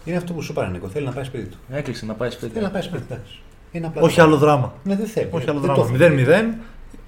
[0.05, 0.89] Είναι αυτό που σου είπα, Νίκο.
[0.89, 1.57] Θέλει να πάει σπίτι του.
[1.71, 2.53] Έκλεισε να πάει σπίτι.
[2.53, 3.19] Θέλει να πάει σπίτι του.
[3.73, 4.73] Είναι απλά Όχι το- άλλο δράμα.
[4.85, 5.29] Ναι, δεν θέλει.
[5.31, 5.87] Όχι άλλο Δεν δράμα.
[5.87, 6.55] το 0-0,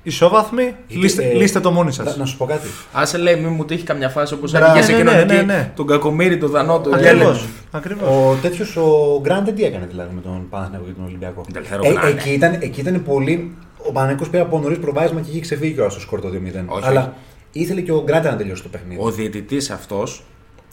[0.03, 2.07] ισόβαθμοι, Γιατί, λύστε, ε, λύστε το μόνοι σας.
[2.07, 2.67] Να, να σου πω κάτι.
[2.93, 4.67] Άσε λέει, μην μου τύχει καμιά φάση όπως Μπράβο.
[4.79, 5.35] έγινε σε Ναι, ναι, κοινωνική.
[5.35, 5.73] ναι, ναι.
[5.77, 7.37] Τον κακομίρι, τον δανό, τον Ακριβώς.
[7.37, 7.49] γέλε.
[7.71, 8.09] Ακριβώς.
[8.09, 11.91] Ο τέτοιος ο Γκράντε τι έκανε δηλαδή με τον Παναθηναϊκό και τον Ολυμπιακό; Ελευθερό Ε,
[11.93, 12.09] Γκράντε.
[12.09, 13.55] εκεί, ήταν, εκεί ήταν πολύ.
[13.79, 16.65] Ο Παναθηναϊκός πήρε από νωρίς προβάδισμα και είχε ξεφύγει και ο στο σκορ το 2-0.
[16.69, 16.87] Όχι.
[16.89, 17.15] Αλλά
[17.53, 19.01] ήθελε και ο Γκράντε να τελειώσει το παιχνίδι.
[19.03, 20.23] Ο διαιτητής αυτός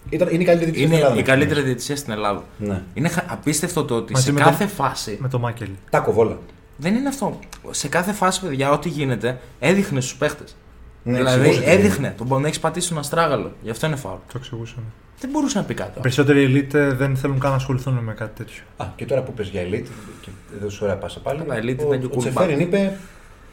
[0.10, 1.20] Ήταν, είναι η καλύτερη διαιτησία στην είναι Ελλάδα.
[1.20, 2.44] η καλύτερη διαιτησία στην Ελλάδα.
[2.58, 2.82] Ναι.
[2.94, 5.18] Είναι χα- απίστευτο το ότι Μαζί σε με κάθε τον- φάση.
[5.22, 5.78] Με το Μάκελη.
[5.90, 6.38] Τα κοβόλα.
[6.78, 7.40] Δεν είναι αυτό.
[7.70, 10.56] Σε κάθε φάση, παιδιά, ό,τι γίνεται, έδειχνε στους παίχτες.
[11.04, 12.14] Ναι, δηλαδή εξηγούσε τι έδειχνε.
[12.18, 13.52] Τον μπορεί να έχεις πατήσει τον αστράγαλο.
[13.62, 14.16] Γι' αυτό είναι φάουλ.
[14.28, 14.86] Το εξηγούσαμε.
[15.20, 15.90] Δεν μπορούσε να πει κάτι.
[15.90, 16.02] Οι άλλο.
[16.02, 18.64] περισσότεροι elite ε, δεν θέλουν καν να ασχοληθούν με κάτι τέτοιο.
[18.78, 19.88] Α, και τώρα που πες για Elite,
[20.22, 21.40] και εδώ σου ωραία πάσα πάλι.
[21.40, 22.62] Καλά, Elite ο, ήταν και ο cool Τσεφέριν back.
[22.62, 22.98] είπε,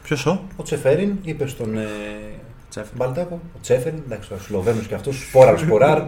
[0.03, 1.87] Ποιος ο; ο Τσεφέριν είπε στον ε,
[2.71, 2.95] Τσέφερ.
[2.97, 6.01] Μπαλτάκο, ο Τσέφεριν, εντάξει, ο Σλοβένος και αυτός, σπόραρ, σποράρ,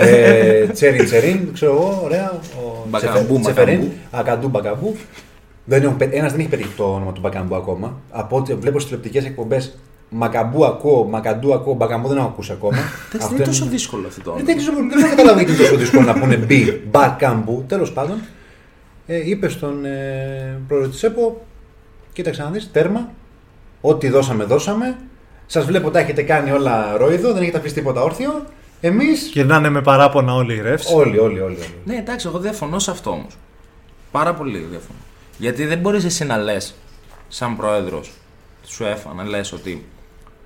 [0.00, 3.94] ε, τσέριν, τσερίν, ξέρω εγώ, ωραία, ο Μπακαμπού, Τσεφε- Τσεφερίν, Μπακαμπού.
[4.10, 4.96] Μακαντού, Μπακαμπού.
[5.64, 8.00] Δεν έχουν, πε- ένας δεν έχει πετύχει το όνομα του Μπακαμπού ακόμα.
[8.10, 9.78] Από ό,τι βλέπω στις τηλεοπτικές εκπομπές,
[10.08, 12.76] Μακαμπού ακούω, Μακαντού ακούω, Μπακαμπού δεν έχω ακούσει ακόμα.
[12.76, 14.44] Εντάξει, Αυτό δεν είναι τόσο δύσκολο αυτό το όνομα.
[14.46, 17.64] δεν ξέρω, δεν έχω καταλάβει γιατί είναι τόσο δύσκολο να πούνε μπι, μπακάμπου.
[17.68, 18.16] Τέλος πάντων,
[19.06, 21.44] ε, είπες στον ε, πρόεδρο της ΕΠΟ,
[22.12, 23.08] κοίταξε να δεις, τέρμα.
[23.80, 24.96] Ό,τι δώσαμε, δώσαμε.
[25.46, 28.44] Σας βλέπω τα έχετε κάνει όλα ρόιδο, δεν έχετε αφήσει τίποτα όρθιο.
[28.80, 29.04] Εμεί.
[29.32, 30.94] Γυρνάνε με παράπονα όλοι οι refs.
[30.94, 31.40] Όλοι, όλοι, όλοι.
[31.40, 31.74] όλοι.
[31.84, 33.36] Ναι, εντάξει, εγώ διαφωνώ σε αυτό όμως.
[34.10, 34.98] Πάρα πολύ διαφωνώ.
[35.38, 36.74] Γιατί δεν μπορείς εσύ να λες,
[37.28, 38.12] σαν πρόεδρος
[38.62, 39.86] του ΣΟΕΦΑ, να λες ότι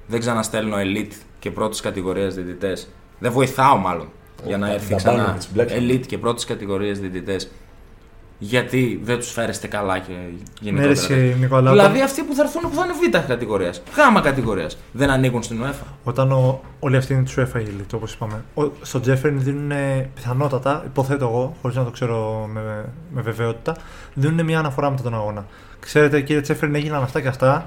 [0.06, 2.88] δεν ξαναστέλνω elite και πρώτης κατηγορίας διαιτητές.
[3.18, 4.08] Δεν βοηθάω μάλλον
[4.44, 5.92] για να θα έρθει τα ξανά πάρουμε, τις μπλέξαμε.
[5.92, 7.50] elite και πρώτης κατηγορίας διαιτητές.
[8.42, 10.90] Γιατί δεν τους φέρεστε καλά και Ναι, ρε, γενικότερα.
[10.90, 13.83] εσύ, Νικόλα, δηλαδή όταν- αυτοί που θα έρθουν που θα είναι β' κατηγορίας,
[14.16, 15.87] γ' κατηγορίας, δεν ανήκουν στην UEFA.
[16.05, 18.44] Όταν ο, όλοι αυτοί είναι του UEFA elite, όπως είπαμε.
[18.55, 22.61] Ο, στο Τζέφεριν δίνουν ε, πιθανότατα, υποθέτω εγώ, χωρίς να το ξέρω με,
[23.14, 23.76] με βεβαιότητα,
[24.14, 25.46] δίνουν μια αναφορά μετά τον αγώνα.
[25.81, 27.66] Ξέρετε, κύριε Τζέφεριν, έγιναν αυτά και αυτά.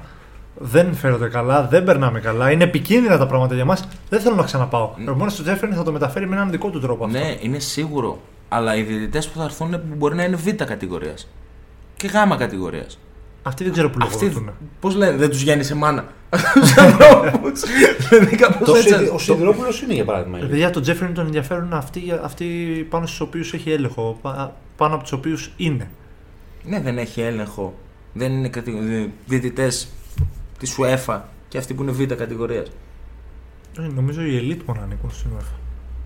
[0.55, 2.51] Δεν φέρονται καλά, δεν περνάμε καλά.
[2.51, 3.87] Είναι επικίνδυνα τα πράγματα για μας.
[4.09, 4.91] Δεν θέλω να ξαναπάω.
[4.97, 5.03] Ναι.
[5.03, 7.17] Επομένω, το Τζέφεριν θα το μεταφέρει με έναν δικό του τρόπο αυτό.
[7.17, 8.19] Ναι, είναι σίγουρο.
[8.55, 11.27] Αλλά οι διαιτητές που θα έρθουν μπορεί να είναι β' κατηγορίας
[11.97, 12.99] και γ' κατηγορίας.
[13.43, 14.53] Αυτοί δεν ξέρω που Αυτοί, λογοδοτούν.
[14.79, 16.05] πώς λένε, δεν τους βγαίνει σε μάνα.
[16.53, 17.61] Τους ανθρώπους.
[18.09, 18.87] Δηλαδή κάπως Το έτσι.
[18.89, 20.37] Σιδη- Ο το- Σιδηρόπουλος είναι για παράδειγμα.
[20.37, 22.45] Ε, Παιδιά, τον Τζέφρι τον ενδιαφέρουν αυτοί, αυτοί
[22.89, 24.17] πάνω στους οποίους έχει έλεγχο.
[24.21, 25.89] πα- Πάνω από τους οποίους είναι.
[26.65, 27.73] Ναι, δεν έχει έλεγχο.
[28.13, 28.49] Δεν είναι
[29.25, 29.87] διαιτητές
[30.59, 32.67] της UEFA και αυτοί που είναι β' κατηγορίας.
[33.79, 35.57] Ε, Νομίζω οι Elite μόνο ανήκουν στην UEFA.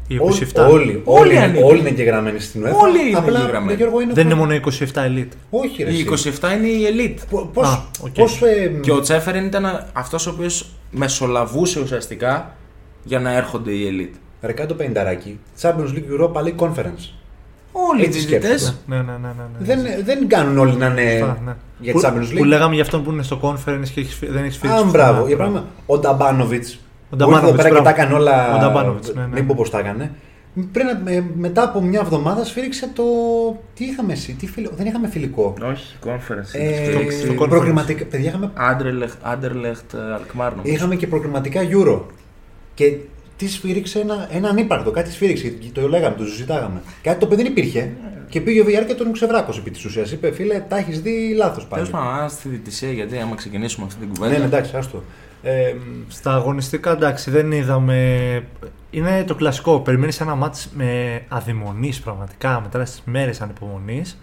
[0.08, 0.68] Οι Όλοι, 27.
[0.70, 1.70] όλοι, Όλοι όλοι, είναι, ανήκουν.
[1.70, 2.72] όλοι είναι εγγεγραμμένοι στην UEFA.
[2.82, 3.72] Όλοι είναι Απλά, εγγεγραμμένοι.
[3.72, 4.62] ρε Γιώργο, είναι Δεν είναι προ- μόνο οι
[4.94, 5.32] 27 Elite.
[5.50, 5.92] Όχι, ρε.
[5.92, 6.32] Οι εσύ.
[6.42, 7.22] 27 είναι η elite.
[7.30, 8.14] Πο- Πώς, Α, οκ.
[8.14, 12.56] πώς, ε, Και ο Τσέφεριν ήταν αυτός ο οποίος μεσολαβούσε ουσιαστικά
[13.04, 14.18] για να έρχονται οι elite.
[14.42, 17.10] Για κάτω πενταράκι, Champions League Europa League Conference.
[17.72, 18.62] Όλοι οι Έτσι διαιτητές.
[18.62, 18.96] σκέφτομαι.
[18.96, 19.28] Ναι, ναι, ναι.
[19.76, 19.84] ναι, ναι.
[19.96, 21.56] Δεν, δεν κάνουν όλοι να είναι Σωστά, ναι.
[21.80, 22.38] για που, τη Champions League.
[22.38, 24.74] που λέγαμε για αυτόν που είναι στο conference και έχεις, φύ- δεν έχει φύγει.
[24.74, 25.28] Α, μπράβο.
[25.28, 26.80] Για παράδειγμα, ο Νταμπάνοβιτς.
[27.10, 27.84] Ο Που ήρθε εδώ Νταμπάνοβιτς, πέρα και μπράβο.
[27.84, 28.56] τα έκανε όλα.
[28.56, 29.28] Ο Νταμπάνοβιτς, ναι, ναι.
[29.36, 30.12] Δεν πω πώ τα έκανε.
[30.72, 33.04] Πριν, ε, μετά από μια εβδομάδα σφίριξε το.
[33.74, 34.74] Τι είχαμε εσύ, τι φιλικό.
[34.76, 35.54] Δεν είχαμε φιλικό.
[35.72, 36.50] Όχι, conference.
[36.54, 37.50] Ε, στο conference.
[37.50, 38.06] προκριματικά.
[38.06, 38.52] Παιδιά, είχαμε,
[39.22, 40.74] Άντερλεχτ Αλκμάρ νομίζω.
[40.76, 42.02] είχαμε και προκριματικά Euro.
[42.74, 42.98] Και
[43.38, 45.48] τι σφίριξε ένα, ένα ανύπαρκτο, κάτι σφίριξε.
[45.48, 46.82] και Το λέγαμε, το συζητάγαμε.
[47.02, 47.92] Κάτι το οποίο δεν υπήρχε.
[48.30, 50.12] Και πήγε ο VR και τον ξεβράκωσε επί της ουσίας.
[50.12, 51.84] Είπε, φίλε, τα έχεις δει λάθος πάλι.
[51.84, 54.38] Τέλος πάντων, άρα στη διαιτησία, γιατί άμα ξεκινήσουμε αυτή την Ναι, κουβέντα.
[54.38, 55.04] ναι, εντάξει, άστο.
[55.44, 55.74] Ε,
[56.08, 58.44] Στα αγωνιστικά εντάξει δεν είδαμε.
[58.90, 59.80] Είναι το κλασικό.
[59.80, 64.18] Περιμένεις ένα ματς με αδημονία πραγματικά, μετράς τις μέρες, ανυπομονείς.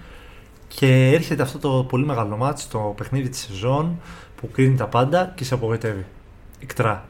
[0.68, 4.00] Και έρχεται αυτό το πολύ μεγάλο ματς, το παιχνίδι της σεζόν
[4.36, 6.04] που κρίνει τα πάντα και σε απογοητεύει.
[6.64, 7.04] Οικτρά.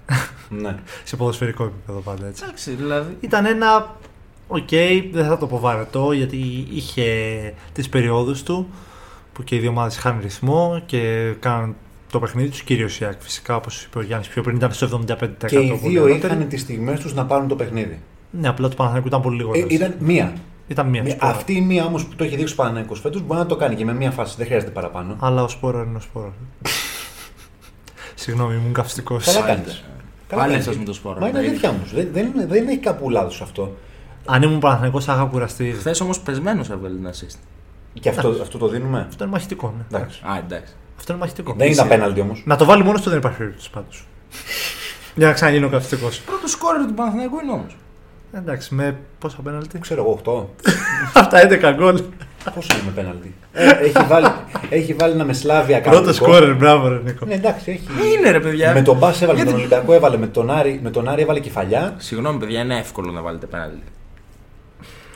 [0.48, 0.76] ναι.
[1.04, 2.42] σε ποδοσφαιρικό επίπεδο πάντα έτσι.
[2.44, 3.16] Εντάξει, δηλαδή.
[3.20, 3.96] Ήταν ένα.
[4.48, 4.68] Οκ,
[5.12, 7.04] δεν θα το πω βαρετό γιατί είχε
[7.72, 8.68] τις περιόδους του
[9.32, 11.74] που και οι δύο ομάδες είχαν ρυθμό και κάναν
[12.10, 15.02] το παιχνίδι τους κυρίως η ΑΕΚ φυσικά όπως είπε ο Γιάννης πιο πριν ήταν στο
[15.08, 15.14] 75%
[15.46, 16.34] Και οι πολύ δύο νωρίτερα.
[16.34, 18.00] είχαν τις στιγμές τους να πάρουν το παιχνίδι.
[18.30, 19.70] Ναι, απλά το Παναθηναϊκούς ήταν πολύ Ε, λιγότερος.
[19.72, 20.32] ήταν μία.
[20.68, 21.02] Ήταν μία.
[21.02, 21.32] Μία- σπόρα.
[21.32, 23.74] Αυτή η μία όμως που το έχει δείξει ο Παναγενικό φέτος μπορεί να το κάνει
[23.74, 24.34] και με μία φάση.
[24.36, 25.16] Δεν χρειάζεται παραπάνω.
[25.20, 26.32] Αλλά ο Σπόρα είναι ο Σπόρας.
[28.14, 29.24] Συγγνώμη, ήμουν καυστικός.
[29.24, 29.76] Καλά Πάλι- κάνει.
[30.28, 31.20] Πάλι αυτός με το σπόρο.
[31.20, 31.94] Μα είναι αλήθεια όμως.
[31.94, 33.76] Δεν, δεν, είναι- δεν έχει κάπου λάθος αυτό.
[34.26, 35.74] Αν ήμουν Παναθηναϊκός θα είχα κουραστεί.
[35.78, 37.36] Χθες όμως πεσμένος έβγαλε ένα assist.
[38.00, 39.74] Και αυτό, αυτό το δίνουμε; Αυτό είναι μαχητικό.
[39.76, 39.96] Ναι.
[39.98, 40.20] Εντάξει.
[40.24, 40.72] Α, εντάξει.
[40.98, 41.54] Αυτό είναι μαχητικό.
[41.56, 42.42] Δεν ήταν απέναντι όμως.
[42.46, 44.06] Να το βάλει μόνο του δεν υπάρχει περίπτωση πάντως.
[45.16, 46.18] Για να ξαναγίνω καυστικός.
[46.20, 47.76] Πρώτο σκόρερ του Παναθηναϊκού είναι όμως.
[48.32, 50.64] Εντάξει, με πόσα πέναλτι; Ξέρω εγώ 8.
[51.14, 52.02] Αυτά 11 γκολ.
[52.54, 54.26] Πόσο είναι με πέναλτι; Ε, έχει, βάλει,
[54.70, 56.24] έχει βάλει ένα μεσλάβια Πρώτο κανονικό.
[56.24, 57.26] σκόρερ, μπράβο, ρε Νίκο.
[57.26, 57.86] Ναι, εντάξει, έχει.
[58.16, 58.72] Είναι ρε παιδιά.
[58.72, 61.22] Με τον Μπα έβαλε, με Γιατί- τον Ολυμπιακό έβαλε, με τον Άρη, με τον Άρη
[61.22, 61.94] έβαλε κεφαλιά.
[61.98, 63.82] Συγγνώμη, παιδιά, είναι εύκολο να βάλετε πέναλτι.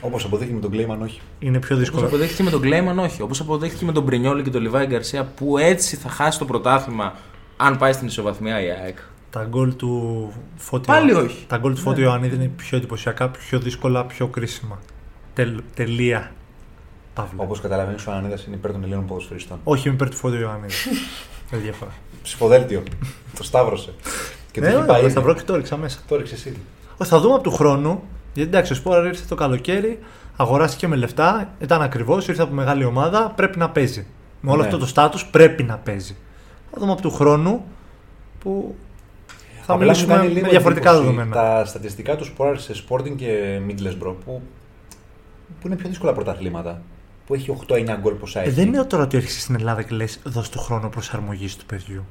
[0.01, 1.19] Όπως αποδείχθηκε με τον Κλέιμαν, όχι.
[1.39, 2.05] Είναι πιο Όπως δύσκολο.
[2.05, 3.21] αποδέχτηκε με τον Κλέιμαν, όχι.
[3.21, 7.13] Όπως αποδέχτηκε με τον Μπρινιόλη και τον Λιβάη Γκαρσία, που έτσι θα χάσει το πρωτάθλημα
[7.57, 8.97] αν πάει στην ισοβαθμία η ΑΕΚ.
[9.29, 10.85] Τα γκολ του Φώτη.
[10.87, 11.43] Πάλι όχι.
[11.47, 14.79] Τα γκολ του Φώτη Ιωαννίδη είναι πιο εντυπωσιακά, πιο δύσκολα, πιο κρίσιμα.
[15.33, 16.31] Τελ, τελεία.
[17.21, 17.43] Παύλα.
[17.43, 19.59] Όπως καταλαβαίνεις, ο Ανανίδα είναι υπέρ των Ελλήνων ποδοσφαιριστών.
[19.63, 20.73] Όχι, είμαι υπέρ του Φώτη Ιωαννίδη.
[21.49, 21.91] Δεν διαφορά.
[22.23, 22.83] Ψηφοδέλτιο.
[23.37, 23.93] το σταύρωσε.
[24.51, 25.09] Και το Ναι, έχει ωραία, πάει.
[25.09, 25.99] θα βρω και το έριξα μέσα.
[26.07, 26.57] Το έριξες εσύ.
[26.97, 28.03] Όχι, Θα δούμε από του χρόνου.
[28.33, 29.99] Γιατί εντάξει, ο Σπόρα ήρθε το καλοκαίρι,
[30.35, 34.05] αγοράστηκε με λεφτά, ήταν ακριβώς, ήρθε από μεγάλη ομάδα, πρέπει να παίζει.
[34.41, 34.65] Με όλο Ναι.
[34.65, 36.15] αυτό το στάτους πρέπει να παίζει.
[36.71, 37.65] Θα δούμε από του χρόνου
[38.39, 38.75] που
[39.61, 41.35] θα Απλά μου μιλήσουμε κάνει με λίγο διαφορετικά εντύπωση δεδομένα.
[41.35, 44.41] Τα στατιστικά του Σπόραρ σε Sporting και Middlesbrough που,
[45.61, 46.81] που είναι πιο δύσκολα πρωταθλήματα.
[47.29, 48.51] Που έχει 8-9 γκολ ποσά Ε, έχει.
[48.51, 52.05] δεν είναι τώρα ότι έρχεσαι στην Ελλάδα και λες: Δώσ' του χρόνο προσαρμογής του παιδιού.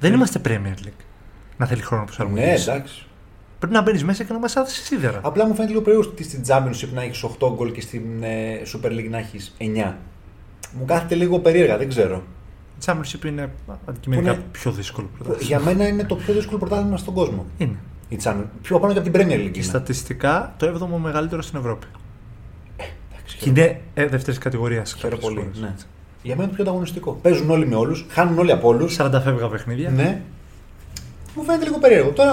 [0.00, 1.02] Δεν είμαστε Premier League.
[1.56, 2.44] Να θέλει χρόνο προσαρμογής.
[2.66, 3.06] Ναι, εντάξει.
[3.58, 5.20] Πρέπει να μπαίνεις μέσα και να μας άθει σίδερα.
[5.22, 8.62] Απλά μου φαίνεται λίγο περίεργο ότι στην Championship να έχεις 8 γκολ και στην ε,
[8.72, 9.92] Super League να έχεις 9.
[10.78, 12.22] Μου κάθεται λίγο περίεργα, δεν ξέρω.
[12.80, 13.50] Η Championship είναι
[13.86, 15.46] αντικειμενικά Που είναι- πιο δύσκολο πρωτάθλημα.
[15.46, 17.46] Για μένα είναι το πιο δύσκολο πρωτάθλημα στον κόσμο.
[17.58, 17.76] Είναι.
[18.08, 18.44] Η Champions.
[18.62, 19.50] Πιο πάνω και από την Premier League.
[19.52, 19.62] Και είναι.
[19.62, 21.86] στατιστικά το 7ο μεγαλύτερο στην Ευρώπη.
[23.48, 24.94] Εντάξει, Και είναι ε, δεύτερης κατηγορίας.
[24.98, 25.50] Χαίρομαι πολύ.
[25.60, 25.74] Ναι.
[26.22, 27.18] Για μένα είναι το πιο ανταγωνιστικό.
[27.22, 28.96] Παίζουν όλοι με όλους, χάνουν όλοι από όλους.
[29.00, 29.90] 40 φεύγα παιχνίδια.
[29.90, 30.20] Ναι.
[31.34, 32.10] Μου φαίνεται λίγο περίεργο.
[32.10, 32.32] Τώρα,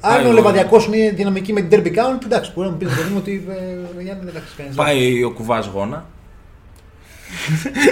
[0.00, 2.78] αν Πάει ο ο- Λεβαδιακός είναι δυναμική με την Derby County, εντάξει, μπορεί να μου
[2.78, 3.46] πεις ότι.
[3.98, 4.74] ε, Γιάννη, δεν έχει κανεί.
[4.74, 6.04] Πάει ο κουβάς γόνα.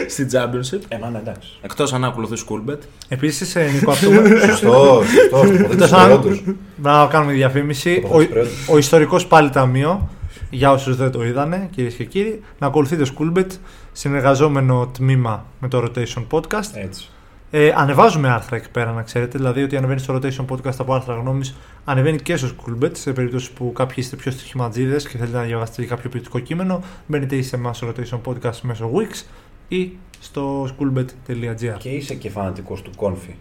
[0.09, 0.81] Στην Championship.
[0.89, 1.49] Ε, μα, ναι, εντάξει.
[1.63, 2.83] Εκτός αν ακολουθείς Σκούλμπετ.
[3.09, 4.11] Επίσης, Νίκο, αυτό.
[4.11, 5.05] με- Σωστό, σωστό.
[5.31, 5.39] Το
[5.73, 6.57] Εκτός δείχνει αν- του.
[6.83, 8.01] Να κάνουμε διαφήμιση.
[8.01, 8.69] Το Ο, ποδοσφαιρό τους.
[8.69, 10.09] ο ιστορικός πάλι ταμείο,
[10.53, 13.47] για όσους δεν το είδανε, κυρίες και κύριοι, να ακολουθείτε Schoolbet,
[13.93, 16.75] συνεργαζόμενο τμήμα με το Rotation Podcast.
[16.75, 17.09] Έτσι.
[17.51, 19.39] Ε, ανεβάζουμε άρθρα εκεί πέρα, να ξέρετε.
[19.39, 22.91] Δηλαδή, ότι ανεβαίνει στο Rotation Podcast από άρθρα γνώμης, ανεβαίνει και στο Schoolbet.
[22.97, 27.37] Σε περίπτωση που κάποιοι είστε πιο στοιχηματζίδες και θέλετε να διαβάσετε κάποιο ποιοτικό κείμενο, μπαίνετε
[27.37, 29.25] ή σε εμάς στο Rotation Podcast μέσω Wix
[29.69, 31.77] ή στο schoolbet.gr.
[31.79, 33.35] Και είσαι και φανατικός του Κόνφι.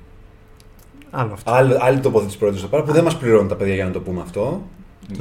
[1.11, 1.51] Άλλο αυτό.
[1.51, 3.99] Άλλη, άλλη τοποθέτηση πρώτη εδώ πέρα που δεν μας πληρώνουν τα παιδιά για να το
[3.99, 4.61] πούμε αυτό.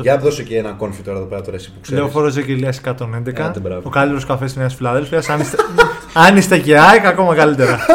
[0.00, 2.00] Για δώσε και ένα κόνφι τώρα εδώ πέρα τώρα εσύ που ξέρεις.
[2.02, 2.94] Λεωφόρος Ζεκυλία 111.
[3.40, 3.80] Άντε, μπράβο.
[3.84, 5.22] ο καλύτερο καφέ τη Νέα Φιλαδέλφια.
[5.28, 5.56] Αν είστε,
[6.26, 7.78] αν είστε και ΑΕΚ, ακόμα καλύτερα.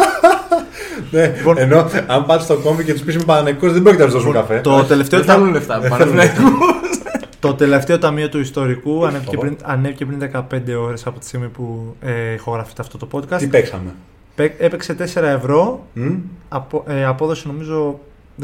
[1.12, 4.16] Ναι, ενώ αν πας στο κόμμα και τους πεις είμαι Παναγενικό, δεν πρόκειται να σου
[4.18, 4.60] δώσουν καφέ.
[4.60, 6.42] Το τελευταίο, Δεν θέλουν λεφτά από Παναθηναϊκού.
[7.40, 9.46] το τελευταίο ταμείο του ιστορικού ανέβηκε Ωπα.
[9.46, 13.38] πριν, ανέβηκε πριν 15 ώρες από τη στιγμή που ε, ηχογραφείται αυτό το podcast.
[13.38, 13.94] Τι παίξαμε;
[14.36, 16.14] Πέ- Έπαιξε 4 ευρώ, Μμ,
[16.50, 18.00] απο, ε, απόδοση νομίζω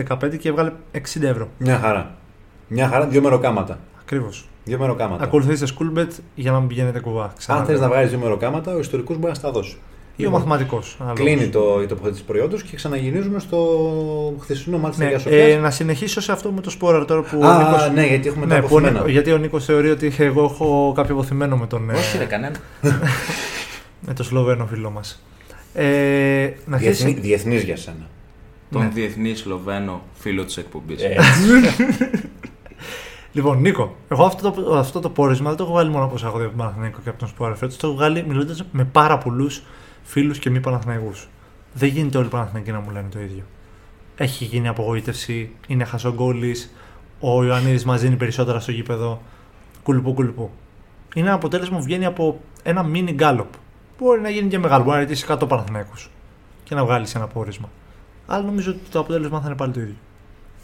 [0.08, 1.48] 15 και έβγαλε 60 ευρώ.
[1.58, 2.16] Μια χαρά.
[2.74, 3.80] Μια χαρά, δύο μεροκάματα.
[4.02, 4.46] Ακριβώς.
[4.64, 5.24] Δύο μεροκάματα.
[5.24, 7.24] Ακολουθήστε Schoolbet για να μην πηγαίνετε κουβά.
[7.24, 7.64] Αν Ξανά.
[7.64, 9.78] θες να βγάλεις δύο μεροκάματα, ο ιστορικός μπορεί να στα δώσει.
[10.16, 10.98] Ή ο μαθηματικός.
[11.02, 11.24] ανάλογα.
[11.24, 13.58] Κλείνει το, η τοποθέτηση προϊόντος και ξαναγυρίζουμε στο
[14.42, 15.58] χθεσινό μάτι Ναι, τη ε, Σοφία.
[15.60, 17.92] να συνεχίσω σε αυτό με το σπόρα τώρα που ο Α, Νίκος...
[17.94, 18.98] ναι, γιατί έχουμε τα Ναι, που ο αποθυμένα.
[18.98, 22.26] Νίκος- γιατί ο Νίκος θεωρεί ότι εγώ έχω κάποιο αποθυμένο με τον, ε, Όχι, ρε,
[22.26, 22.56] κανένα.
[24.08, 25.24] με τον Σλοβαίνο φίλο μας.
[25.74, 25.84] Ε,
[26.66, 27.20] να Διεθνή, αρχίσει.
[27.28, 28.10] διεθνής για σένα.
[28.72, 28.90] Τον Ναι.
[28.94, 31.02] διεθνή Σλοβαίνο φίλο της εκπομπής.
[33.32, 36.16] Ε, Λοιπόν, Νίκο, εγώ αυτό το, αυτό το πόρισμα δεν το έχω βγάλει μόνο από
[36.24, 38.84] έχω δει από τον Παναθηναϊκό και από τον Σπόρα φέτος, το έχω βγάλει μιλώντας με
[38.84, 39.64] πάρα πολλούς
[40.04, 41.28] φίλους και μη Παναθηναϊκούς.
[41.74, 43.44] Δεν γίνεται όλοι οι Παναθηναϊκοί να μου λένε το ίδιο.
[44.16, 46.74] Έχει γίνει απογοήτευση, είναι χασογκόλης,
[47.20, 49.22] ο Ιωαννίδης μα δίνει περισσότερα στο γήπεδο.
[49.84, 50.50] Κουλουπού, κουλουπού.
[51.16, 53.54] Είναι ένα αποτέλεσμα που βγαίνει από ένα mini γκάλοπ.
[54.00, 56.10] Μπορεί να γίνει και μεγάλο, μπορεί να ρωτήσει 100 Παναθηναϊκούς
[56.64, 57.70] και να βγάλεις ένα πόρισμα.
[58.28, 59.96] Αλλά νομίζω ότι το αποτέλεσμα θα είναι πάλι το ίδιο.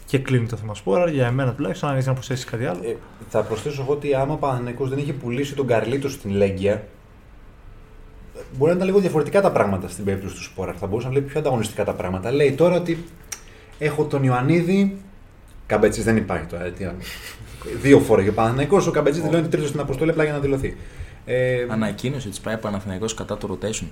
[0.08, 2.80] Και κλείνει το θέμα Σπόρα για εμένα τουλάχιστον, αν έχει να προσθέσει κάτι άλλο.
[2.84, 2.96] ε,
[3.28, 6.84] θα προσθέσω εγώ ότι άμα ο Παναθηναϊκός δεν είχε πουλήσει τον Καρλίτο στην Λέγκια,
[8.56, 10.72] μπορεί να ήταν λίγο διαφορετικά τα πράγματα στην περίπτωση του Σπόρα.
[10.72, 12.30] Θα μπορούσε να βλέπει πιο ανταγωνιστικά τα πράγματα.
[12.32, 13.04] Λέει τώρα ότι
[13.78, 14.96] έχω τον Ιωαννίδη.
[15.66, 16.64] Καμπέτσι δεν υπάρχει τώρα.
[16.64, 16.96] ε, τι άλλο.
[17.80, 20.76] Δύο φορέ για Παναθηναϊκός, ο Καμπέτσι δηλώνει τρίτο στην αποστολή απλά για να δηλωθεί.
[21.30, 23.86] Ε, Ανακοίνωσε ότι πάει Παναθηναϊκός κατά το rotation.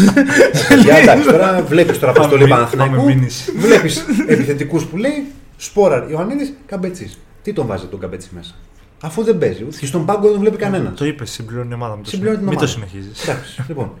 [0.84, 3.04] Για εντάξει, τώρα βλέπεις τώρα αποστολή Πάμε Παναθηναϊκού.
[3.04, 3.52] μήνυση.
[3.52, 7.14] Βλέπεις επιθετικούς που λέει Σπόραρ, Ιωαννίδης, Καμπέτσι.
[7.42, 8.54] Τι τον βάζει τον Καμπέτσι μέσα;
[9.00, 9.64] Αφού δεν παίζει.
[9.64, 10.92] Και στον πάγκο δεν τον βλέπει κανένα.
[10.92, 12.02] Το είπες, συμπληρώνει η ομάδα μου.
[12.02, 12.78] το Συμπληρώνει την Μην το ομάδα.
[12.80, 13.28] συνεχίζεις.
[13.28, 13.92] Εντάξει, λοιπόν.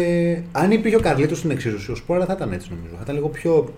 [0.00, 2.94] Ε, αν υπήρχε ο Καρλίτος στην εξίσωση, ο Σπόρα θα ήταν έτσι νομίζω.
[2.96, 3.74] Θα ήταν λίγο πιο.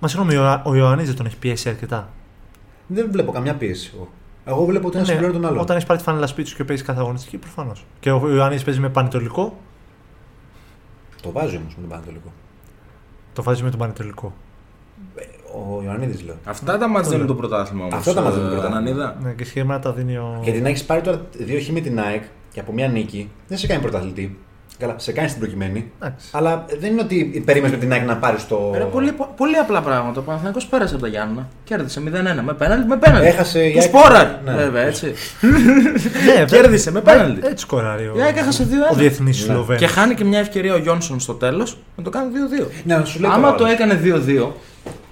[0.00, 2.08] Μα συγγνώμη, ο, ο Ιωαννίδης δεν τον έχει πιέσει αρκετά.
[2.86, 4.10] Δεν βλέπω καμιά πίεση εγώ.
[4.44, 5.60] Εγώ βλέπω ότι ένας Ναι, συμπληρώνει τον άλλο.
[5.60, 7.84] Όταν έχεις πάρει τη φανέλα σπίτι σου και παίζεις κάθε αγωνιστική, προφανώς.
[8.00, 9.56] Και ο Ιωαννίδη παίζει με πανετολικό,
[11.22, 12.32] Το βάζει όμως με τον Πανατολικό.
[13.32, 14.32] το βάζει με τον πανετολικό.
[15.54, 16.34] Ο Ιωαννίδης λέω.
[16.44, 17.98] Αυτά τα μάτια δίνουν το πρωτάθλημα όμως.
[17.98, 18.90] Αυτά τα μάτς δίνουν το πρωτάθλημα.
[18.90, 19.16] Ανανίδα.
[19.22, 20.40] Ναι, και συγκεκριμένα τα δίνει ο.
[20.42, 23.58] Γιατί να έχεις πάρει τώρα δύο χ με την ΑΕΚ και από μια νίκη δεν
[23.58, 24.38] σε κάνει πρωταθλητή.
[24.78, 25.90] Καλά, σε κάνει στην προκειμένη.
[26.00, 26.26] Εντάξει.
[26.32, 28.70] Αλλά δεν είναι ότι περίμενες με την ΑΕΚ να πάρεις το.
[28.74, 30.20] Ρε, πολύ, πολύ απλά πράγματα.
[30.20, 31.48] Ο Παναθηναϊκός πέρασε από τα Γιάννα.
[31.64, 32.86] Κέρδισε 0-1 με πέναλτι.
[32.86, 33.26] Με πέναλτι.
[33.26, 33.88] Έχασε η Του ΑΕΚ.
[33.88, 34.26] σπόραρ.
[34.44, 34.54] Ναι.
[34.54, 35.12] Βέβαια, έτσι.
[36.26, 37.40] Ναι, Κέρδισε με πέναλτι.
[37.46, 38.92] Έτσι σκοράρει ο, Η ΑΕΚ έχασε 2-1.
[38.92, 39.52] ο διεθνής Ναι.
[39.54, 39.78] Σλοβαίνο.
[39.78, 42.30] Και χάνει και μια ευκαιρία ο Γιόνσον στο τέλος να το κάνει
[42.62, 42.66] 2-2.
[42.84, 43.74] Ναι, να σου λέει Άμα τώρα το άλλος.
[43.74, 44.00] έκανε
[44.46, 44.46] 2-2,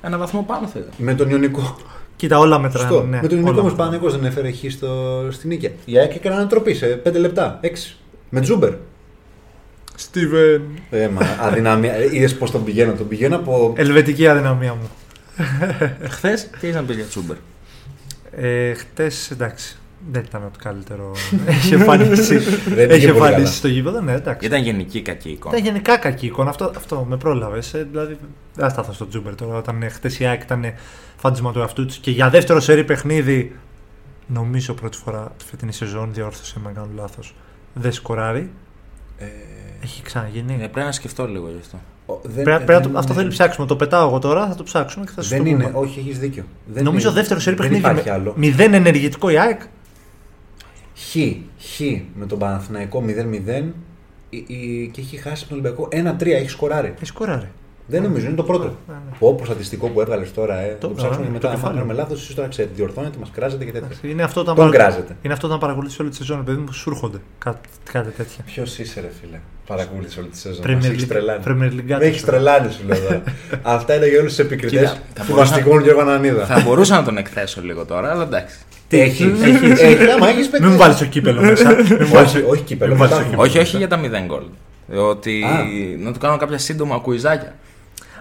[0.03, 0.91] ένα βαθμό πάνω θα ήταν.
[0.97, 1.77] Με τον Ιωνικό.
[2.17, 2.89] Κοίτα, όλα μετράνε.
[2.89, 3.07] Σωστό.
[3.07, 3.91] Ναι, με τον Ιωνικό όλα όμως μετράνε.
[3.99, 4.89] Παναγικό δεν έφερε χ στο...
[5.31, 5.71] στην νίκη.
[5.85, 7.61] Η ΑΕΚ έκανε ανατροπή σε 5 λεπτά.
[7.63, 7.67] 6.
[8.29, 8.71] Με Τζούμπερ.
[10.01, 10.63] Στίβεν.
[10.91, 12.05] Ε, μα αδυναμία.
[12.05, 12.93] Είδες πώς τον πηγαίνω.
[12.93, 13.73] Τον πηγαίνω από.
[13.77, 14.91] Ελβετική αδυναμία μου.
[16.09, 17.37] Χθες τι είχε να πει για Τσούμπερ.
[18.37, 19.77] Ε, Χτε εντάξει.
[20.13, 21.13] Δεν ήταν το καλύτερο.
[21.47, 22.37] Έχει εμφανίσει.
[22.39, 23.27] Δεν πήγε Έχει πολύ καλά.
[23.27, 24.47] εμφανίσει στο γήπεδο, ναι, εντάξει.
[24.47, 25.57] Ήταν γενική κακή εικόνα.
[25.57, 26.51] Ήταν γενικά κακή εικόνα.
[26.51, 27.75] Αυτό, αυτό με πρόλαβες.
[27.75, 28.19] Ε, δηλαδή,
[28.55, 29.57] δεν θα σταθώ στο Τζούμπερ τώρα.
[29.57, 30.65] Όταν χτε η ΑΕΚ ήταν
[31.17, 33.57] φάντασμα του εαυτού της και για δεύτερο σερή παιχνίδι,
[34.27, 37.35] νομίζω πρώτη φορά τη φετινή σεζόν, διόρθωσε με αν κάνω λάθος.
[37.75, 38.51] Δεν σκοράρει.
[39.21, 39.25] Ε,
[39.83, 40.53] Έχει ξαναγίνει.
[40.53, 41.79] Ε, πρέπει να σκεφτώ λίγο γι' αυτό.
[42.07, 43.67] ο- δεν- Πρέπει, πρέπει να δεν- το- αυτό θέλει ψάξιμο.
[43.67, 45.65] Το πετάω εγώ τώρα, θα το ψάξουμε και θα σου Δεν το είναι.
[45.65, 45.79] πούμε.
[45.79, 46.45] Όχι, έχεις δίκιο.
[46.67, 47.19] Δεν Νομίζω είναι.
[47.19, 47.89] δεύτερο σερή Δεν παιχνίδι.
[47.89, 48.33] υπάρχει με- άλλο.
[48.37, 49.61] Μηδέν ενεργητικό η ΑΕΚ.
[50.97, 51.17] Χ,
[51.59, 51.81] χ
[52.15, 53.73] με τον Παναθηναϊκό 0-0
[54.31, 56.93] η- η- και έχει χάσει τον Ολυμπιακό 1-3, έχει σκοράρει.
[56.97, 57.49] Έχει σκοράρει.
[57.91, 58.65] Δεν νομίζω, είναι το πρώτο.
[58.65, 59.17] Ναι, ναι.
[59.19, 60.77] Πω, πω στατιστικό που έβγαλες τώρα, ε.
[60.81, 61.49] Το- Το, ψάξουμε ναι, και το μετά.
[61.49, 61.79] Αν κεφάλαιο.
[61.79, 63.87] κάνουμε λάθος, εσεί τώρα ξέρετε, διορθώνετε, μας κράζετε και τέτοια.
[63.87, 65.17] Εντάξει, Είναι αυτό όταν, Τον παρα- κράζετε.
[65.23, 68.45] είναι αυτό όταν παρακολουθεί όλη τη σεζόν, παιδί μου, σου έρχονται κάτι, κάτι τέτοια.
[68.47, 69.39] Ποιος είσαι, ρε φίλε.
[69.67, 70.65] Παρακολούθησε όλη τη σεζόν.
[70.67, 71.43] Premier Μας έχεις League- τρελάνει.
[71.47, 72.99] Premier League Με έχεις τρελάνει, σου λέω.
[73.01, 73.23] τώρα.
[73.77, 76.45] Αυτά είναι για όλους τους επικριτές Κοίτα, θα που μπορούσα- μαστιγώνουν Γιώργο Ανανίδα.
[76.47, 78.57] θα μπορούσα να τον εκθέσω λίγο τώρα, αλλά εντάξει.
[78.89, 79.35] Έχει.
[79.43, 80.11] Έχει.
[80.11, 81.75] Άμα έχεις Μην μου βάλεις το κύπελο μέσα.
[81.75, 82.91] Μην μου βάλεις- Όχι, όχι κύπελο.
[82.91, 83.31] Μην βάλεις το μετά.
[83.31, 83.49] κύπελο.
[83.49, 84.43] όχι, όχι για τα 0 γκολ.
[85.09, 85.65] Ότι Α.
[86.05, 87.55] να του κάνω κάποια σύντομα κουιζάκια.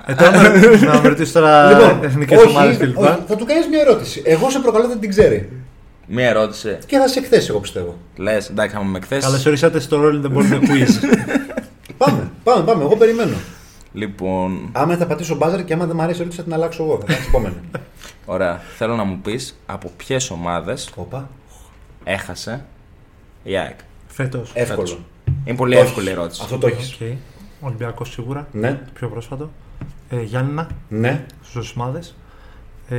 [0.10, 2.98] Ε, τώρα να- να με ρωτήσεις τώρα Λοιπόν, εθνικές όχι, ομάδες κλπ.
[2.98, 4.22] όχι, θα του κάνεις μια ερώτηση.
[4.26, 5.50] Εγώ σε προκαλώ δεν την ξέρει.
[6.08, 6.78] Μία ερώτηση.
[6.86, 7.98] Και θα σε εκθέσει, εγώ πιστεύω.
[8.16, 9.26] Λες, εντάξει, θα με εκθέσεις.
[9.26, 10.90] Καλώς ορίσατε στο Rolling the Ball The Quiz.
[11.98, 12.84] Πάμε, πάμε, πάμε.
[12.84, 13.36] Εγώ περιμένω.
[13.94, 16.84] Λοιπόν, Άμα θα πατήσω μπάζαρ και άμα δεν μου αρέσει η ερώτηση θα την αλλάξω
[16.84, 16.98] εγώ.
[17.00, 17.56] Θα κάνω την επόμενη.
[18.36, 18.62] ωραία.
[18.78, 21.30] Θέλω να μου πεις από ποιες ομάδες Όπα.
[22.04, 22.66] έχασε
[23.44, 23.78] η ΑΕΚ.
[24.08, 24.52] Φέτος.
[24.54, 24.98] Εύκολο.
[25.46, 25.90] Είναι πολύ Το έχεις.
[25.90, 26.42] εύκολη ερώτηση.
[26.44, 26.98] Αυτό το έχεις.
[27.02, 27.14] Okay.
[27.62, 28.48] Ολυμπιακός σίγουρα.
[28.52, 29.50] Ναι, Πιο πρόσφατο.
[30.10, 31.26] Ε, Γιάννηνα ναι.
[31.44, 32.00] στους ομάδε.
[32.90, 32.96] Ε,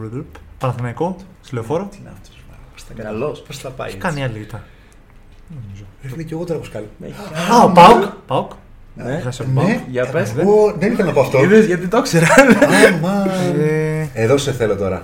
[0.00, 0.26] Ρουδούρπ,
[0.58, 1.88] Παναθηναϊκό, στη λεωφόρο.
[1.90, 2.36] Τι είναι αυτός.
[2.96, 3.40] Καλός.
[3.42, 3.88] Πώς θα πάει.
[3.88, 4.64] Έχει κάνει άλλη ήττα.
[5.48, 5.84] Νομίζω.
[6.02, 6.88] Ρε φίλε, και εγώ τώρα έχω σκάλει.
[7.52, 8.04] Α, ο Πάουκ.
[8.26, 8.52] Πάουκ.
[8.94, 9.52] Ναι, Είχα σε Ναι.
[9.54, 9.80] πάω.
[9.90, 10.30] για πες.
[10.30, 11.42] Ω, δεν ήθελα να πω αυτό.
[11.42, 12.26] Είδες γιατί το ήξερα.
[12.94, 13.28] Αμάν.
[13.60, 15.02] Ε, Εδώ σε θέλω τώρα.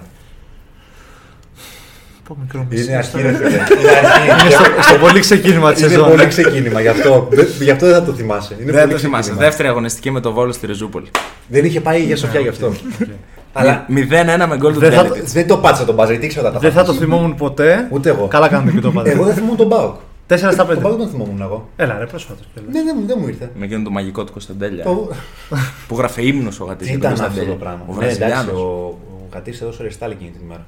[2.29, 2.95] Πω μικρό Είναι μισή.
[2.95, 3.49] αρχή, ρε φίλε.
[3.49, 4.41] Είναι αρχή.
[4.41, 6.09] Είναι στο, στο πολύ ξεκίνημα της Είναι σεζόν.
[6.09, 7.29] πολύ ξεκίνημα γι' αυτό.
[7.31, 8.57] Δεν- Γι' αυτό δεν θα το θυμάσαι.
[8.61, 9.21] Είναι Δεν πολύ το θυμάσαι.
[9.23, 9.47] ξεκίνημα.
[9.49, 11.07] Δεύτερη αγωνιστική με το Βόλο στη Ριζούπολη.
[11.49, 12.73] Δεν είχε πάει για σοφιά γι' αυτό.
[13.53, 15.29] Αλλά 0-1 με γκολ του Δεν θα Ντέλετιτ.
[15.29, 17.01] δεν το πάτησα τον μπάζερ, γιατί ήξερα τα Δεν θα το φάσεις.
[17.01, 17.89] θυμόμουν ποτέ.
[17.91, 18.27] Ούτε εγώ.
[18.27, 19.25] Καλά κάνετε και το Εγώ πάτε.
[19.25, 19.95] δεν θυμόμουν τον Μπάουκ.
[20.27, 20.81] 4 στα Τον 5.
[20.81, 21.69] Μπάουκ δεν θυμόμουν εγώ.
[21.77, 22.69] Έλα, ρε, πρόσφατο κιόλα.
[22.73, 23.51] Ναι, δεν μου- δεν μου ήρθε.
[23.59, 24.85] Με εκείνο το μαγικό του Κωνσταντέλια.
[24.85, 25.11] Το-
[25.89, 26.87] Που γράφε ύμνος ο Γατής.
[26.87, 27.81] Τι ήταν αυτό το πράγμα.
[27.87, 28.61] Ο Ναι, εντάξει, Βραζιλιάνος.
[28.61, 30.67] ο, ο Γατής έδωσε ρεστάλ εκείνη την ημέρα.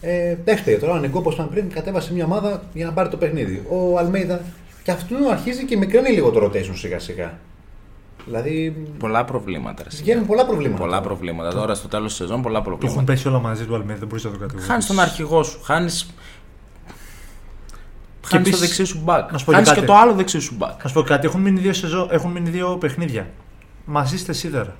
[0.00, 3.08] Ε, εντάξει, παιδιά, τώρα ο Νεγκό, όπω είπαμε πριν, κατέβασε μια ομάδα για να πάρει
[3.08, 3.62] το παιχνίδι.
[3.68, 4.40] Ο Αλμέιδα
[4.82, 7.38] και αυτό αρχίζει και μικραίνει λίγο το rotation σιγά σιγά.
[8.24, 9.82] Δηλαδή Πολλά προβλήματα.
[9.82, 9.88] ρε.
[9.96, 10.82] βγαίνουν πολλά προβλήματα.
[10.82, 11.50] Πολλά προβλήματα.
[11.52, 13.12] Τώρα στο τέλος της σεζόν πολλά Του έχουν προβλήματα.
[13.12, 14.70] πέσει όλα μαζί του Αλμέδη, δεν μπορείς να το κατηγορήσεις.
[14.70, 15.60] Χάνεις τον αρχηγό σου.
[15.62, 15.90] Χάνει.
[15.90, 16.06] Χάνεις
[18.30, 19.32] το επίσης, δεξί σου μπακ.
[19.32, 19.86] να σου πω και Χάνεις και κάτι.
[19.86, 20.82] το άλλο δεξί σου μπακ.
[20.82, 23.26] Να σου πω κάτι, έχουν μείνει δύο, σεζό, έχουν μείνει δύο παιχνίδια.
[23.84, 24.76] Μαζί είστε σίδερα.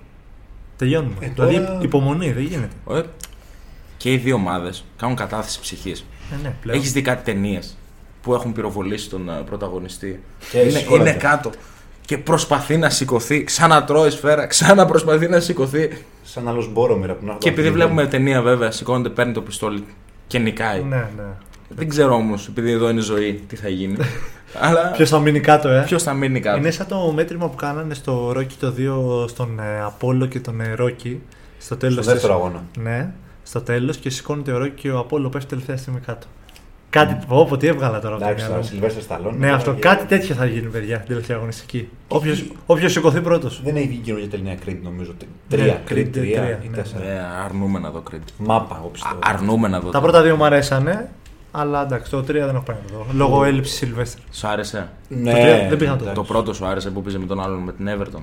[0.76, 1.14] Τελειώνουμε.
[1.20, 2.74] Ε, τώρα- Δηλαδή υπομονή, δεν γίνεται.
[2.90, 3.02] Ε,
[3.98, 6.04] Και οι δύο ομάδες κάνουν κατάθεση ψυχής.
[6.32, 6.78] Ε, ναι, πλέον.
[6.78, 7.76] Έχεις δει κάτι ταινίες
[8.22, 11.10] που έχουν πυροβολήσει τον ε, πρωταγωνιστή; Και είναι, σηκώνεται.
[11.10, 11.50] είναι κάτω.
[12.00, 13.44] Και προσπαθεί να σηκωθεί.
[13.44, 14.46] Ξανατρώει σφαίρα.
[14.46, 16.04] Ξανά προσπαθεί να σηκωθεί.
[16.22, 19.84] Σαν άλλος Μπόρομιρα που να Και επειδή βλέπουμε ταινία βέβαια, σηκώνεται, παίρνει το πιστόλι
[20.26, 20.82] και νικάει.
[20.82, 21.22] Ναι, ναι.
[21.68, 23.96] Δεν ξέρω όμως, επειδή εδώ είναι ζωή, τι θα γίνει.
[24.60, 27.56] Αλλά Ποιος θα μείνει κάτω, ε; ποιος θα μείνει κάτω; Είναι σαν το μέτρημα που
[27.56, 28.74] κάνανε στο Rocky το
[29.24, 31.16] 2 στον ε, Απόλο και τον ε, Rocky.
[31.58, 32.04] Στο τέλος.
[32.04, 32.64] Στο δεύτερο αγώνα.
[32.78, 33.12] Ναι,
[33.48, 36.26] στο τέλος και σηκώνεται ο Rocky και ο Απόλο πέφτει τελευταία στιγμή κάτω.
[36.90, 37.26] Κάτι.
[37.28, 38.68] Πω, πω, τι έβγαλα τώρα από το Εντάξει, μυαλό ο μου.
[38.70, 39.34] Σιλβέστερ Σταλόν.
[39.38, 39.76] Ναι, αυτό.
[39.78, 41.88] Κάτι τέτοιο θα γίνει, παιδιά, την τελευταία αγωνιστική.
[42.66, 43.60] Όποιο σηκωθεί πρώτος.
[43.64, 45.14] Δεν έχει βγει καινούργια ταινία Creed νομίζω.
[45.20, 45.82] Ναι, Τρία.
[45.88, 46.76] Creed, Creed, τρία τρία, ή ναι.
[46.76, 47.04] τέσσερα.
[47.04, 48.18] Ε, αρνούμε να δω Creed.
[48.38, 49.18] Μάπα, εγώ Α, πιστεύω.
[49.22, 49.90] αρνούμε να δω.
[49.90, 51.10] Τα πρώτα δύο μου αρέσανε,
[51.50, 53.06] αλλά εντάξει, το 3 δεν έχω πάει να το δω.
[53.12, 54.20] Λόγω έλλειψης Σιλβέστερ.
[54.32, 56.20] Σου άρεσε; Ναι, Το τρία δεν πήγα να το εντάξει.
[56.20, 58.20] Το πρώτο σου άρεσε που πήγε με τον άλλον με την Everton;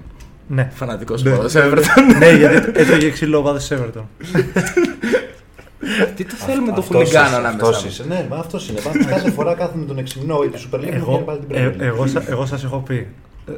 [0.48, 0.70] Ναι.
[0.74, 1.36] Φανατικός Ναι.
[1.36, 2.18] πόδο Everton.
[2.20, 4.04] ναι, γιατί έτρωγε ξύλο ο Βάδε Everton.
[6.16, 7.56] Τι το θέλουμε το Αυτός χουλιγκάνο είσαι, ανάμεσα.
[7.68, 8.06] αυτός μας; είσαι.
[8.08, 8.80] Ναι, μα αυτός είναι.
[8.86, 11.68] Μα Κάθε φορά κάθομαι τον εξυμνό ή τη Super League και εγώ, πάλι την ε,
[11.70, 11.80] Premier League.
[11.82, 13.08] εγώ, σα- εγώ σας έχω πει,
[13.50, 13.52] ε,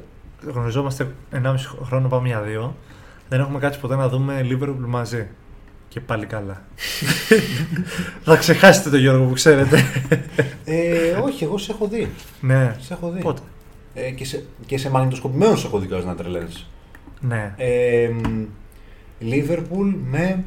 [0.52, 2.76] γνωριζόμαστε 1,5 χρόνο πάμε για δύο,
[3.30, 5.28] δεν έχουμε κάτσει ποτέ να δούμε Liverpool μαζί.
[5.90, 6.62] Και πάλι καλά.
[8.24, 9.84] Θα ξεχάσετε τον Γιώργο που ξέρετε.
[10.66, 12.08] Ε, όχι, εγώ σε έχω δει.
[12.42, 12.76] ναι.
[12.80, 13.22] Σε έχω δει.
[13.22, 13.42] Πότε;
[13.94, 16.70] Ε, και σε, και σε μαγνητοσκοπημένους έχω δει κιόλας να τρελαίνεις.
[17.20, 17.54] Ναι.
[17.58, 18.10] Ε,
[19.20, 20.44] Λίβερπουλ με.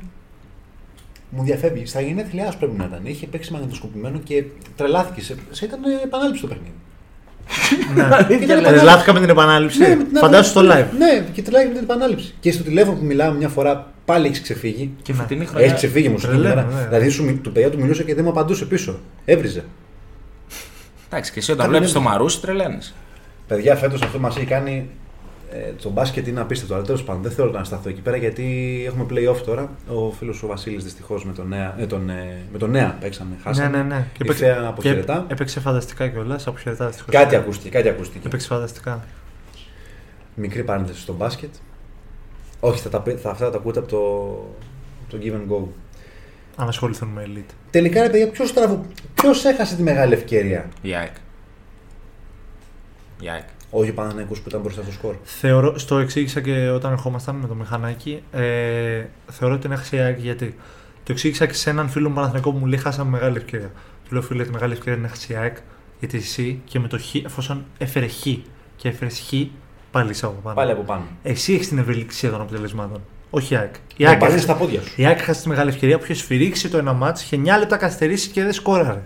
[1.30, 1.86] Μου διαφεύγει.
[1.86, 3.00] Στα γενέθλιά σου πρέπει να ήταν.
[3.04, 4.44] Είχε παίξει μαγνητοσκοπημένο και
[4.76, 5.20] τρελάθηκε.
[5.22, 6.72] Σε, σε ήταν επανάληψη το παιχνίδι.
[7.94, 8.02] ναι.
[8.34, 8.72] Ήταν επανάληψη.
[8.74, 9.78] Τρελάθηκα με την επανάληψη.
[9.78, 10.64] Ναι, με την Φαντάσου στο live.
[10.64, 10.96] επανάληψη.
[10.98, 12.34] Ναι, και τρελάθηκε με την επανάληψη.
[12.40, 14.92] Και στο τηλέφωνο που μιλάμε μια φορά πάλι έχει ξεφύγει.
[15.02, 15.18] Και Ναι.
[15.18, 15.72] φετινή Έχει χρονιά.
[15.72, 16.66] ξεφύγει μου σου Τρελαίνε, μέρα.
[16.74, 16.86] ναι.
[16.88, 18.98] Δηλαδή σου, του παιδιά του μιλούσε και δεν μου απαντούσε πίσω.
[19.24, 19.64] Έβριζε.
[21.10, 22.94] Εντάξει, και εσύ όταν Κάτι βλέπεις δεν- το μαρούσι τρελαίνεις.
[23.46, 24.88] Παιδιά, φέτος αυτό μας έχει κάνει.
[25.52, 26.74] Ε, το μπάσκετ είναι απίστευτο.
[26.74, 28.44] Αλλά τέλος πάντων δεν θέλω να σταθώ εκεί πέρα γιατί
[28.86, 29.70] έχουμε playoff τώρα.
[29.88, 31.74] Ο φίλος ο Βασίλης δυστυχώς με τον Νέα.
[31.78, 33.30] Ε, τον, ε, με τον Νέα παίξαμε.
[33.36, 33.76] Ναι, Χάσαμε.
[33.76, 34.06] ναι, ναι.
[34.12, 35.24] Και Ήρθε να αποχαιρετά.
[35.26, 36.46] και έπαιξε φανταστικά κιόλας.
[36.46, 37.14] Αποχαιρετά δυστυχώς.
[37.14, 38.26] Κάτι ακούστηκε, κάτι ακούστηκε.
[38.26, 39.04] Έπαιξε φανταστικά.
[40.34, 41.50] Μικρή παρένθεση στο μπάσκετ.
[42.60, 43.98] Όχι, θα, τα, πει- θα, αυτά θα τα ακούτε από το,
[45.08, 45.66] το give and go.
[46.56, 47.54] Αν ασχοληθούν με elite.
[47.70, 48.52] Τελικά, ρε παιδιά, ποιος
[49.14, 51.12] ποιος έχασε τη μεγάλη ευκαιρία; Η ΑΕΚ.
[53.20, 53.44] Η ΑΕΚ.
[53.70, 55.14] Όχι ο Παναναϊκός που ήταν μπροστά στο σκορ.
[55.22, 58.22] Θεωρώ, στο εξήγησα και όταν ερχόμασταν με το μηχανάκι.
[58.32, 60.54] Ε, θεωρώ ότι την έχασε η ΑΕΚ γιατί.
[61.04, 63.70] Το εξήγησα και σε έναν φίλο μου Παναθηναϊκό που μου λέει: Χάσαμε μεγάλη ευκαιρία.
[64.08, 65.56] Του λέω: Φίλε, τη μεγάλη ευκαιρία την έχασε η ΑΕΚ.
[65.98, 68.20] Γιατί εσύ και με το Χ, εφόσον έφερε Χ
[68.76, 69.32] και έφερες Χ,
[69.90, 70.54] πάλι είσαι από πάνω.
[70.56, 71.02] Πάλι από πάνω.
[71.22, 73.00] Εσύ έχεις την ευελιξία των αποτελεσμάτων.
[73.30, 73.74] Όχι η ΑΕΚ.
[73.74, 74.92] Η Η ΑΕΚ, ΑΕΚ έχασε- στα πόδια σου.
[74.96, 77.76] η ΑΕΚ έχασε τη μεγάλη ευκαιρία που είχες σφυρίξει το ένα μάτς, είχε 9 λεπτά
[77.76, 79.02] καθυστερήσει και δεν σκόραρε.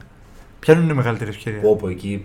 [0.61, 2.25] Ποια είναι η μεγαλύτερη ευκαιρία; Όπου εκεί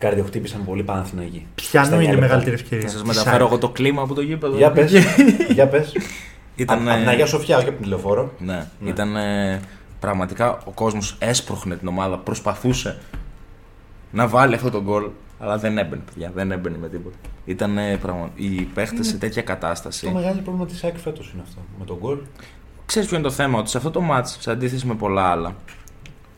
[0.00, 1.46] καρδιοχτύπησαν πολύ Παναθηναϊκοί.
[1.54, 2.26] Ποια Στα είναι η νιά λεπτά.
[2.26, 2.84] μεγαλύτερη ευκαιρία.
[2.84, 3.46] Θα σας Της μεταφέρω ΑΕΚ.
[3.52, 4.56] εγώ το κλίμα από το γήπεδο.
[4.56, 4.92] Για πες,
[5.56, 5.92] για πες.
[6.56, 8.32] Ήταν, Από την ε, Αγία Σοφιά, όχι από την τηλεφόρο.
[8.38, 8.88] Ναι, Ναι.
[8.90, 9.60] ήταν ε,
[10.00, 12.98] πραγματικά ο κόσμος έσπροχνε την ομάδα, προσπαθούσε
[14.12, 15.04] να βάλει αυτό το γκολ,
[15.38, 16.32] αλλά δεν έμπαινε, παιδιά.
[16.34, 17.16] Δεν έμπαινε με τίποτα.
[17.44, 18.30] Ήταν ε, πραγμα...
[18.34, 20.10] οι παίχτες σε τέτοια Το κατάσταση.
[20.10, 21.60] μεγάλο πρόβλημα της ΑΕΚ φέτος είναι αυτό.
[21.78, 22.18] Με τον γκολ.
[22.86, 25.54] Ξέρεις ποιο είναι το θέμα, ότι σε αυτό το μάτς, σε αντίθεση με πολλά άλλα,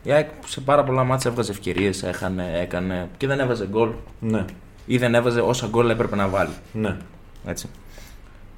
[0.03, 3.89] η ΑΕΚ σε πάρα πολλά μάτς έβγαζε ευκαιρίες, έχανε, έκανε και δεν έβαζε γκολ
[4.19, 4.45] Ναι,
[4.85, 6.53] ή δεν έβαζε όσα γκολ έπρεπε να βάλει.
[6.73, 6.97] ναι.
[7.45, 7.69] Έτσι.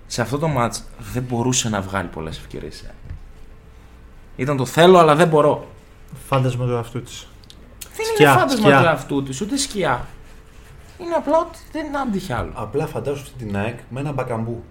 [0.08, 2.83] Σε αυτό το μάτς δεν μπορούσε να βγάλει πολλές ευκαιρίες.
[4.35, 5.67] Ήταν το θέλω, αλλά δεν μπορώ.
[6.27, 7.27] Φάντασμα του εαυτού της.
[7.96, 8.79] Δεν Σκιά, είναι φάντασμα σκιά.
[8.79, 10.06] του εαυτού της, ούτε σκιά.
[11.00, 12.52] Είναι απλά ότι δεν άντυχε άλλο.
[12.56, 14.63] Απλά φαντάζομαι αυτή την ΑΕΚ με ένα μπακαμπού.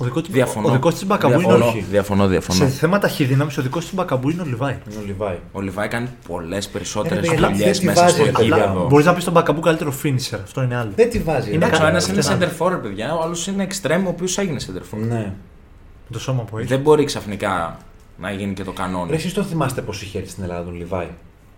[0.00, 0.68] Ο δικό της, Διαφωνώ.
[0.68, 1.80] ο δικός της Μπακαμπού είναι Διαφωνώ, ο- όχι.
[1.90, 2.58] διαφωνώ, διαφωνώ.
[2.58, 4.76] Σε θέματα χειδυνάμεις ο δικός της Μπακαμπού είναι ο Λιβάη.
[4.90, 5.38] Είναι ο Λιβάη.
[5.52, 8.30] Ο Λιβάη κάνει πολλές περισσότερες Ε, ρε, παιδιά, δουλειές δεν τη μέσα βάζει, στο ρε,
[8.30, 8.56] παιδιά.
[8.56, 8.86] γήπεδο.
[8.88, 10.90] Μπορείς να πεις τον Μπακαμπού καλύτερο finisher, αυτό είναι άλλο.
[10.96, 11.48] Δεν τη βάζει.
[11.48, 11.64] Είναι ρε.
[11.64, 13.14] Εντάξει, ο ένα αυτό είναι είναι center forward, παιδιά.
[13.14, 15.06] Ο άλλος είναι extreme, ο οποίος έγινε center forward.
[15.08, 15.32] Ναι.
[16.08, 16.66] Με το σώμα που έχει.
[16.66, 17.76] Δεν μπορεί ξαφνικά
[18.18, 19.14] να γίνει και το Ρε, κανόνι.
[19.14, 21.08] εσείς το θυμάστε πώς είχε έρθει στην Ελλάδα τον Λιβάη.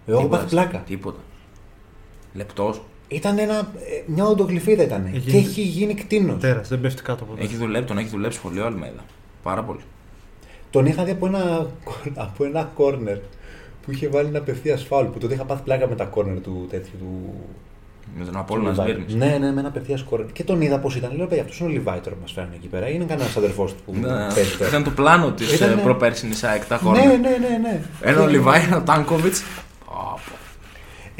[0.06, 0.78] Εγώ έχω πάθει πλάκα.
[0.78, 1.18] Τίποτα.
[2.32, 2.80] Λεπτός.
[3.08, 5.06] Ήταν ένα, ε, μια οντογλυφίδα ήταν.
[5.06, 6.40] Έχει Και γίνει- έχει γίνει κτίνος.
[6.40, 9.04] Τέρας, δεν πέφτει κάτω από Έχει δουλέψει, τον έχει δουλέψει πολύ ο Αλμέδα.
[9.42, 9.80] Πάρα πολύ.
[10.70, 11.66] Τον είχα δει από ένα,
[12.26, 13.18] από ένα corner
[13.84, 15.06] που είχε βάλει ένα απευθεία φάουλ.
[15.06, 17.34] Που τότε είχα πάθει πλάκα με τα corner του τέτοιου του.
[18.18, 18.86] Με τον του Απόλλωνα Λιβάη.
[18.90, 19.14] Σμύρνης.
[19.14, 20.26] Ναι, ναι, με ένα απευθεία corner.
[20.32, 21.16] Και τον είδα πώς ήταν.
[21.16, 22.88] Λέω, παιδιά, αυτός είναι ο Λιβάη τώρα που μας φέρνει εκεί πέρα.
[22.88, 24.68] Είναι κανένας αδερφός του που Ναι, παίζει τώρα.
[24.70, 27.04] Ήταν το πλάνο της Ήταν- προπέρσινης ΑΕΚ τα Ναι, χώρα.
[27.04, 27.80] ναι, ναι, ναι.
[28.00, 29.34] Ένα ο Και- Λιβάι, ένα ο Τάνκοβιτς.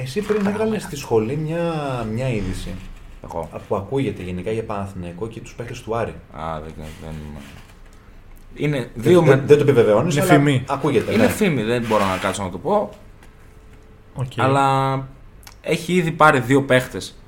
[0.00, 1.62] Εσύ πριν έβγαλες στη σχολή μια,
[2.12, 2.74] μια είδηση
[3.24, 3.48] Εγώ.
[3.68, 6.14] που ακούγεται γενικά για Παναθηναϊκό και τους παίχτες του Άρη.
[6.32, 7.14] Α, δεν, δεν...
[8.54, 9.44] Είναι δύο δεν, με...
[9.46, 10.16] δεν το επιβεβαιώνεις.
[10.16, 10.64] Είναι φήμη.
[10.68, 11.12] Ακούγεται.
[11.12, 11.28] Είναι ναι.
[11.28, 12.90] φήμη, δεν μπορώ να κάτσω να το πω.
[14.14, 14.32] Οκ.
[14.36, 15.06] Αλλά
[15.60, 17.18] έχει ήδη πάρει δύο παίχτες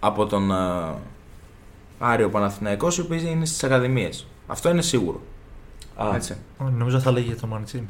[0.00, 0.94] από τον ε,
[1.98, 4.26] Άριο Παναθηναϊκός, οι οποίοι είναι στις Ακαδημίες.
[4.46, 5.20] Αυτό είναι σίγουρο.
[5.96, 6.36] Α, Έτσι.
[6.58, 7.88] Ω, Νομίζω θα λέγει για το Μαντσίνη.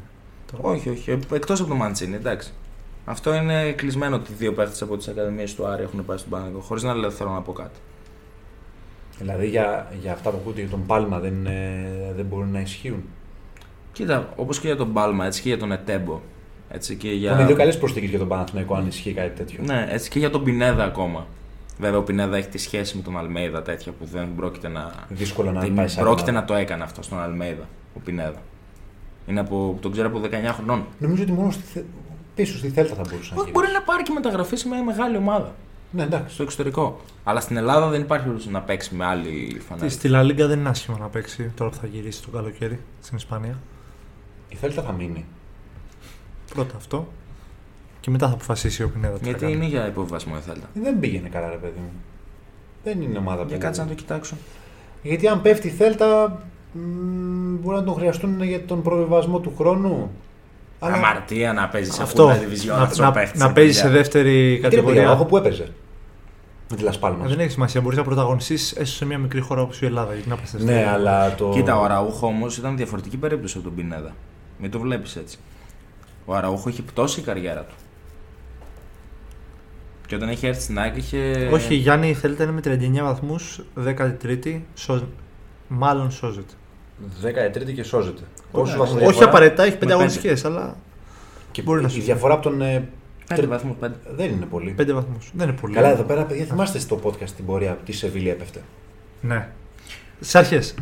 [0.53, 0.75] Τώρα.
[0.75, 1.19] Όχι, όχι.
[1.33, 2.53] Εκτός από το Μαντσίνη, εντάξει.
[3.09, 6.67] Αυτό είναι κλεισμένο ότι δύο παίχτες από τις Ακαδημίες του Άρη έχουν πάει στον Παναθηναϊκό.
[6.67, 7.79] Χωρίς να λέω, θέλω να πω κάτι.
[9.19, 13.03] Δηλαδή για, για αυτά που ακούγεται για τον Πάλμα δεν, είναι- δεν μπορούν να ισχύουν;
[13.93, 16.21] Κοίτα, όπως και για τον Μπάλμα, έτσι και για τον Ετέμπο.
[16.69, 17.33] Έτσι και για...
[17.33, 19.63] Είναι δύο καλές προσθήκες για τον Παναθηναϊκό αν ισχύει κάτι τέτοιο.
[19.65, 21.27] Ναι, έτσι και για τον Πινέδα ακόμα.
[21.79, 24.93] Βέβαια, ο Πινέδα έχει τη σχέση με τον Αλμέιδα τέτοια που δεν πρόκειται να.
[25.09, 28.43] Δύσκολο να δεν πάει σε πρόκειται άλλη να το έκανε αυτό στον Αλμέιδα, ο Πινέδα.
[29.27, 30.85] Είναι από, τον ξέρω από 19 χρονών.
[30.99, 31.85] Νομίζω ότι μόνο στη, Θε-
[32.37, 33.51] πίσω στη Θέλτα θα μπορούσε να Όχι, γίνει.
[33.51, 35.55] μπορεί να πάρει και μεταγραφή σε μια μεγάλη ομάδα
[35.91, 36.35] Ναι, εντάξει.
[36.35, 37.01] στο εξωτερικό.
[37.25, 39.89] Αλλά στην Ελλάδα δεν υπάρχει περίπτωση να παίξει με άλλη Στη- φανέλα.
[39.91, 43.17] Στη Λα Λίγκα δεν είναι άσχημο να παίξει τώρα που θα γυρίσει το καλοκαίρι στην
[43.17, 43.59] Ισπανία.
[44.49, 45.25] Η Θέλτα θα μείνει.
[46.55, 47.09] Πρώτα αυτό.
[48.01, 49.13] Και μετά θα αποφασίσει ο Πινέδα.
[49.15, 49.55] τι θα Γιατί κάνει.
[49.57, 50.67] είναι για υποβιβασμό η Θέλτα.
[50.75, 51.91] Δεν πήγαινε καλά, ρε παιδί μου.
[52.85, 54.37] Δεν είναι ομάδα Για που- κάτσε να το κοιτάξω.
[55.03, 56.81] Γιατί αν πέφτει η Θέλτα, μ,
[57.61, 60.11] μπορεί να τον χρειαστούν για τον προβιβασμό του χρόνου.
[60.79, 62.29] Αμαρτία να παίζεις σε Αυτό.
[62.29, 62.45] αυτό.
[62.45, 63.91] Division Να, αυτός ο να, παίχτης, να ρε παίζεις παιδιά.
[63.91, 65.11] σε δεύτερη Τι ρε παιδιά, κατηγορία.
[65.11, 65.73] εγώ που έπαιζε.
[66.71, 67.25] Με τη Λασπάλμα.
[67.25, 67.81] Ε, Δεν έχει σημασία.
[67.81, 70.13] Μπορείς να πρωταγωνιστείς έστω σε μια μικρή χώρα όπως η Ελλάδα.
[70.13, 70.87] Γιατί να πας σε Ναι, δεύτερη.
[70.89, 71.51] αλλά το.
[71.55, 74.15] Κοίτα, ο Αραούχο όμως ήταν διαφορετική περίπτωση από τον Πινέδα.
[74.59, 75.39] Μην το βλέπεις έτσι.
[76.25, 77.75] Ο Αραούχο έχει πτώσει η καριέρα του.
[80.07, 81.49] Και όταν έχει έρθει στην ΑΕΚ είχε.
[81.53, 84.61] Όχι, η Γιάννη θέλετε είναι με 39 βαθμούς, 13η.
[84.75, 85.09] Σω...
[85.69, 86.53] Μάλλον σώζεται.
[87.23, 88.23] 13η και σώζεται.
[88.51, 88.65] Ωραία.
[88.65, 89.93] Πόσους βαθμούς Όχι διαφορά; απαραίτητα, έχει 5 πέντε.
[89.93, 90.77] αγωνιστικές, αλλά
[91.53, 92.63] Και Μπορεί να η σου- διαφορά από τον.
[92.63, 92.89] ε,
[93.29, 93.95] Πέντε τρι- βαθμούς, πέντε.
[94.17, 94.71] Δεν είναι πολύ.
[94.79, 95.31] 5 βαθμούς.
[95.35, 95.75] Δεν είναι πολύ.
[95.75, 98.63] Καλά, εδώ πέρα, παιδιά, θυμάστε στο podcast την πορεία τη Σεβίλη έπεφτε.
[99.21, 99.49] Ναι.
[100.21, 100.75] Στις αρχές.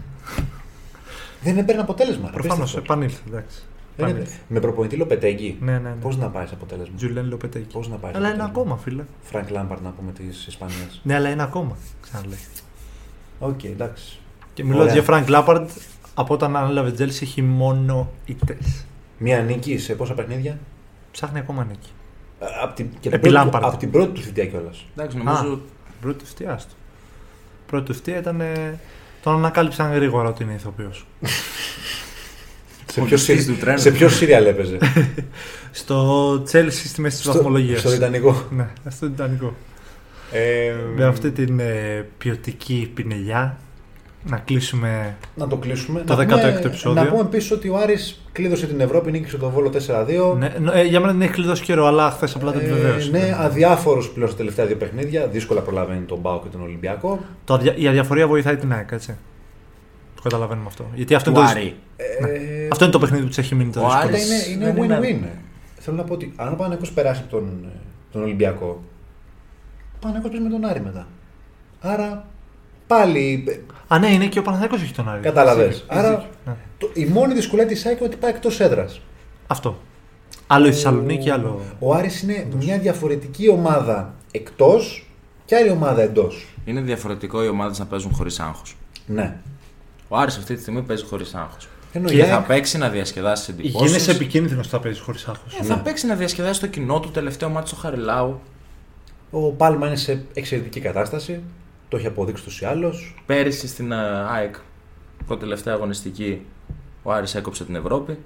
[1.42, 2.28] Δεν έπαιρνε αποτέλεσμα.
[2.28, 2.92] Προφανώς απίστευτο.
[2.92, 3.20] επανήλθε.
[3.28, 3.62] Εντάξει.
[3.96, 4.28] Δεν έπαιρνε.
[4.48, 5.56] Με προπονητή Λοπετέγκη.
[5.60, 5.94] Ναι, ναι, ναι.
[6.00, 7.72] Πώς να πάει σε αποτέλεσμα; Τζουλέν Λοπετέγκι.
[7.72, 9.02] Πώς να πάει σε Αλλά είναι αποτέλεσμα; ακόμα, φίλε.
[9.22, 11.00] Φρανκ Λάμπαρντ να πούμε της Ισπανίας.
[11.02, 11.76] Ναι, αλλά είναι ακόμα.
[12.02, 12.38] Ξαναλέει.
[13.38, 14.18] Οκ, εντάξει.
[14.54, 14.94] Και μιλώντας Ωραία.
[14.94, 15.68] για Φρανκ Λάμπαρντ,
[16.14, 18.84] από όταν ανέλαβε Τσέλσι έχει μόνο ήττες.
[19.18, 20.58] Μία νίκη σε πόσα παιχνίδια;
[21.12, 21.88] Ψάχνει ακόμα νίκη.
[22.62, 23.60] Από την, και Επί την, πρώτη, Lampard.
[23.62, 24.84] απ' την πρώτη του θητεία κιόλας.
[24.96, 25.60] Εντάξει, νομίζω.
[26.00, 26.74] Πρώτη του θητεία του.
[27.66, 28.40] Πρώτη του θητεία ήταν.
[28.40, 28.78] ε,
[29.22, 31.06] Τον ανακάλυψαν γρήγορα ότι είναι ηθοποιός.
[32.92, 33.78] Σε Ο ποιο διευθυντής του τρένου.
[33.78, 34.78] σε ποιο σύριαλ έπαιζε;
[35.70, 37.80] Στο Τσέλσι στη μέση της Στο- βαθμολογίας.
[37.80, 38.44] Στο Ιτανικό.
[38.50, 39.54] Ναι, στο Ιτανικό.
[40.32, 43.58] Ε, Με αυτή την ε, ποιοτική πινελιά
[44.26, 45.16] να κλείσουμε.
[45.34, 46.00] Να το κλείσουμε.
[46.00, 47.02] Το Να πούμε- 16ο επεισόδιο.
[47.02, 50.34] Να πούμε επίσης ότι ο Άρης κλείδωσε την Ευρώπη, νίκησε τον Βόλο 4-2.
[50.38, 53.10] Ναι, νο- ε, για μένα δεν έχει κλειδώσει καιρό, αλλά χθες απλά το επιβεβαίωσε.
[53.10, 55.26] ναι, αδιάφορος πλέον στα τελευταία δύο παιχνίδια.
[55.26, 57.24] Δύσκολα προλαβαίνει τον Μπάου και τον Ολυμπιακό.
[57.44, 59.16] Το αδια- η αδιαφορία βοηθάει την ΑΕΚ, έτσι.
[60.14, 60.86] Το καταλαβαίνουμε αυτό.
[60.94, 61.74] Γιατί αυτό, Του είναι το, Άρη.
[61.96, 64.04] Ε, αυτό είναι το παιχνίδι που τη έχει μείνει το Ο δύσκολο.
[64.06, 65.38] Κοίτα, Άρης είναι, δεν είναι είναι- win-win.
[65.78, 67.64] Θέλω να πω ότι αν ο Παναγιώτο περάσει από τον,
[68.12, 68.82] τον Ολυμπιακό,
[69.94, 71.06] ο Παναγιώτο παίζει με τον Άρη μετά.
[71.80, 72.26] Άρα
[72.86, 73.44] πάλι
[73.88, 75.20] Α, ναι, είναι και ο Παναθηναϊκός έχει τον Άρη.
[75.20, 75.66] κατάλαβες.
[75.66, 76.26] Έχεις Άρα δίκιο.
[76.46, 76.54] Ναι.
[76.78, 79.00] το, η μόνη δυσκολία της ΑΕΚ είναι ότι πάει εκτός έδρας.
[79.46, 79.78] Αυτό.
[80.46, 81.60] Άλλο η Θεσσαλονίκη, άλλο.
[81.78, 85.08] Ο Άρης είναι μια διαφορετική ομάδα εκτός
[85.44, 86.46] και άλλη ομάδα εντός.
[86.64, 88.76] Είναι διαφορετικό οι ομάδες να παίζουν χωρίς άγχος.
[89.06, 89.36] Ναι.
[90.08, 91.68] Ο Άρης αυτή τη στιγμή παίζει χωρίς άγχος.
[91.92, 93.86] Ενώ Και η θα ΑΕΚ, παίξει να διασκεδάσει εντυπώσεις.
[93.90, 95.54] Γίνεσαι επικίνδυνος θα παίζεις χωρίς άγχος.
[95.60, 98.40] Ε, θα παίξει να διασκεδάσει το κοινό του τελευταίο μάτι στο Χαριλάου.
[99.30, 101.40] ο Πάλμα είναι σε εξαιρετική κατάσταση.
[101.94, 102.94] Το έχει αποδείξει ούτω ή άλλω.
[103.26, 103.96] Πέρυσι στην ε,
[104.30, 104.54] ΑΕΚ,
[105.28, 106.46] το τελευταία αγωνιστική,
[107.02, 108.18] ο Άρης έκοψε την Ευρώπη.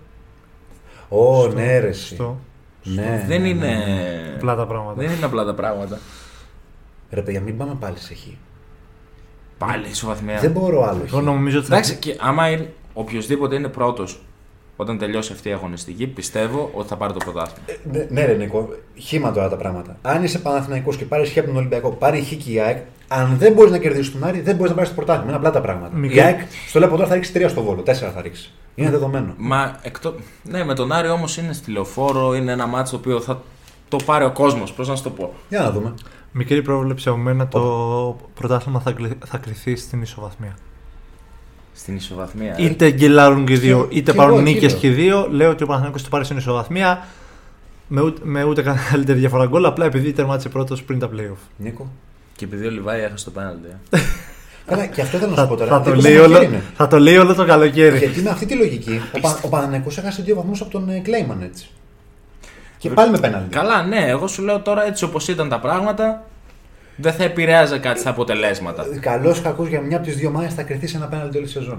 [1.09, 1.89] Ω, Στο- ναι, ρε.
[1.89, 2.15] εσύ.
[2.15, 2.39] Στο.
[2.83, 3.67] Ναι, δεν ναι, είναι.
[3.67, 4.33] ναι, ναι.
[4.37, 5.01] Απλά τα πράγματα.
[5.03, 5.99] Δεν είναι απλά τα πράγματα.
[7.11, 8.19] Ρε παιδιά, μην πάμε πάλι σε χ.
[9.59, 10.39] Πάλι ισοβαθμία.
[10.39, 11.03] Δεν μπορώ άλλο.
[11.07, 14.21] Εγώ νομίζω ότι θα- Εντάξει, και άμα είναι- οποιοδήποτε είναι πρώτος
[14.81, 17.65] όταν τελειώσει αυτή η αγωνιστική, πιστεύω ότι θα πάρει το πρωτάθλημα.
[17.67, 19.97] Ε, ναι, ναι, ρε Νίκο, χήμα τώρα τα πράγματα.
[20.03, 23.37] Αν είσαι Παναθηναϊκός και πάρεις χ από τον Ολυμπιακό, πάρει χ και η ΑΕΚ, αν
[23.39, 25.29] δεν μπορείς να κερδίσεις τον Άρη, δεν μπορείς να πάρεις το πρωτάθλημα.
[25.29, 25.97] Είναι απλά τα πράγματα.
[25.97, 28.51] Μικρή- Η ΑΕΚ, στο λέω από τώρα, θα ρίξει 3 στο βόλο, 4 θα ρίξει.
[28.75, 29.35] Είναι δεδομένο.
[29.37, 30.15] Μα εκτό...
[30.43, 33.43] Ναι, με τον Άρη όμως είναι στη λεωφόρο, είναι ένα μάτσο το οποίο θα
[33.89, 34.73] το πάρει ο κόσμος.
[34.73, 35.95] Πώς να σου το πω; Για να δούμε.
[36.33, 40.57] Μικρή πρόβλεψη από μένα το πρωτάθλημα θα, κλει- θα κρυθεί στην ισοβαθμία.
[41.79, 42.55] Στην ισοβαθμία.
[42.59, 45.29] Είτε γκελάρουν και οι δύο, Και- είτε και πάρουν εγώ νίκες εκεί και οι δύο.
[45.31, 47.07] Λέω ότι ο Παναθηναϊκός το πάρει στην ισοβαθμία
[47.89, 51.37] με ούτε, με ούτε καλύτερη διαφορά γκολ, απλά επειδή τερμάτισε πρώτος πριν τα playoff.
[51.57, 51.91] Νίκο;
[52.37, 53.67] Και επειδή ο Λιβάη έχασε το πέναλτι.
[53.91, 53.99] ε.
[54.67, 55.71] Καλά, και αυτό θέλω να σου Θα, πω τώρα.
[55.71, 56.63] θα, το Δίκος λέει μου όλο, είναι.
[56.77, 57.99] θα το λέει όλο το καλοκαίρι.
[57.99, 60.99] Γιατί με αυτή τη λογική ο, Πα, ο Παναθηναϊκός έχασε δύο βαθμούς από τον ε,
[60.99, 61.69] Κλέιμαν έτσι.
[62.79, 63.49] Και πάλι με πέναλτι.
[63.55, 66.25] Καλά, ναι, εγώ σου λέω τώρα έτσι όπως ήταν τα πράγματα,
[67.01, 68.87] δεν θα επηρέαζε κάτι στα αποτελέσματα.
[69.01, 71.47] Καλό ή κακό για μια από τις δύο ομάδε θα κρυθείς σε ένα πέναλτι όλη
[71.47, 71.79] τη σεζόν.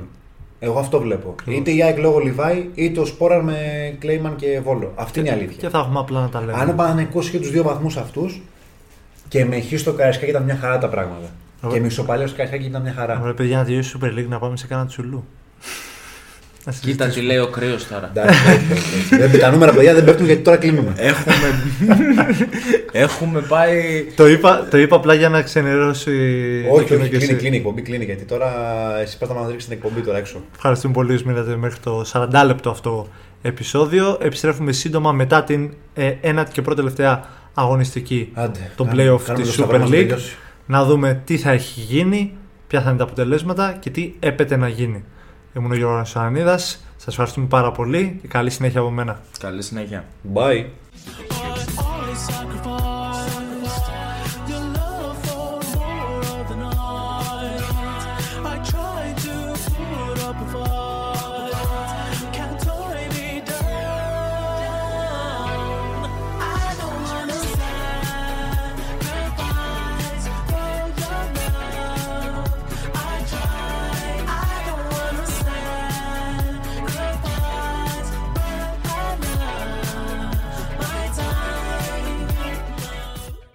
[0.60, 1.36] Εγώ αυτό βλέπω.
[1.46, 3.56] Είτε η ΑΕΚ λόγω Λιβάη, είτε ο Σπόραρ με
[4.00, 4.92] Κλέιμαν και Βόλο.
[4.96, 5.58] Αυτή είναι η αλήθεια.
[5.58, 6.54] Και θα έχουμε απλά να τα λέμε.
[6.54, 8.42] Αν ο Παναθηναϊκός είχε τους δύο βαθμούς αυτούς
[9.28, 11.30] και με χ στο Καραϊσκάκι ήταν μια χαρά τα πράγματα.
[11.62, 11.76] Ωραία.
[11.76, 13.20] Και με ισοπαλία στο Καραϊσκάκι ήταν μια χαρά.
[13.22, 15.26] Ωραία, παιδιά, να τελειώσει η Super League να πάμε σε κάνα τσουλού.
[16.66, 17.14] Να Κοίτα συζητήσουμε.
[17.14, 18.12] τι λέει ο κρύος τώρα.
[18.16, 19.16] Εντάξει, όχι, όχι, όχι.
[19.28, 20.94] Δεν- Τα νούμερα παιδιά δεν πέφτουν γιατί τώρα κλείνουμε.
[20.98, 21.34] Έχουμε,
[22.92, 24.04] έχουμε πάει.
[24.16, 26.12] Το είπα, το είπα απλά για να ξενερώσει.
[26.72, 27.36] όχι, εκείνο όχι, και κλείνει, εσύ.
[27.36, 28.06] κλείνει η εκπομπή, κλείνει.
[28.06, 28.52] Γιατί τώρα
[29.02, 30.42] εσύ πας να μας ρίξεις την εκπομπή τώρα έξω.
[30.56, 33.08] Ευχαριστούμε πολύ που μείνατε μέχρι το 40 λεπτό αυτό
[33.42, 34.18] επεισόδιο.
[34.22, 38.72] Επιστρέφουμε σύντομα μετά την ε, ένατη και πρώτη τελευταία αγωνιστική Άντε.
[38.76, 40.00] το κάνουμε- playoff κάνουμε της το σταυρό Super μας να League.
[40.00, 40.36] τελειώσει.
[40.66, 42.34] Να δούμε τι θα έχει γίνει,
[42.68, 45.04] ποια θα είναι τα αποτελέσματα και τι έπεται να γίνει.
[45.56, 46.84] Ήμουν ο Γιώργος Ανίδας.
[46.96, 49.20] Σας ευχαριστούμε πάρα πολύ και καλή συνέχεια από μένα.
[49.40, 50.06] Καλή συνέχεια.
[50.34, 50.66] Bye.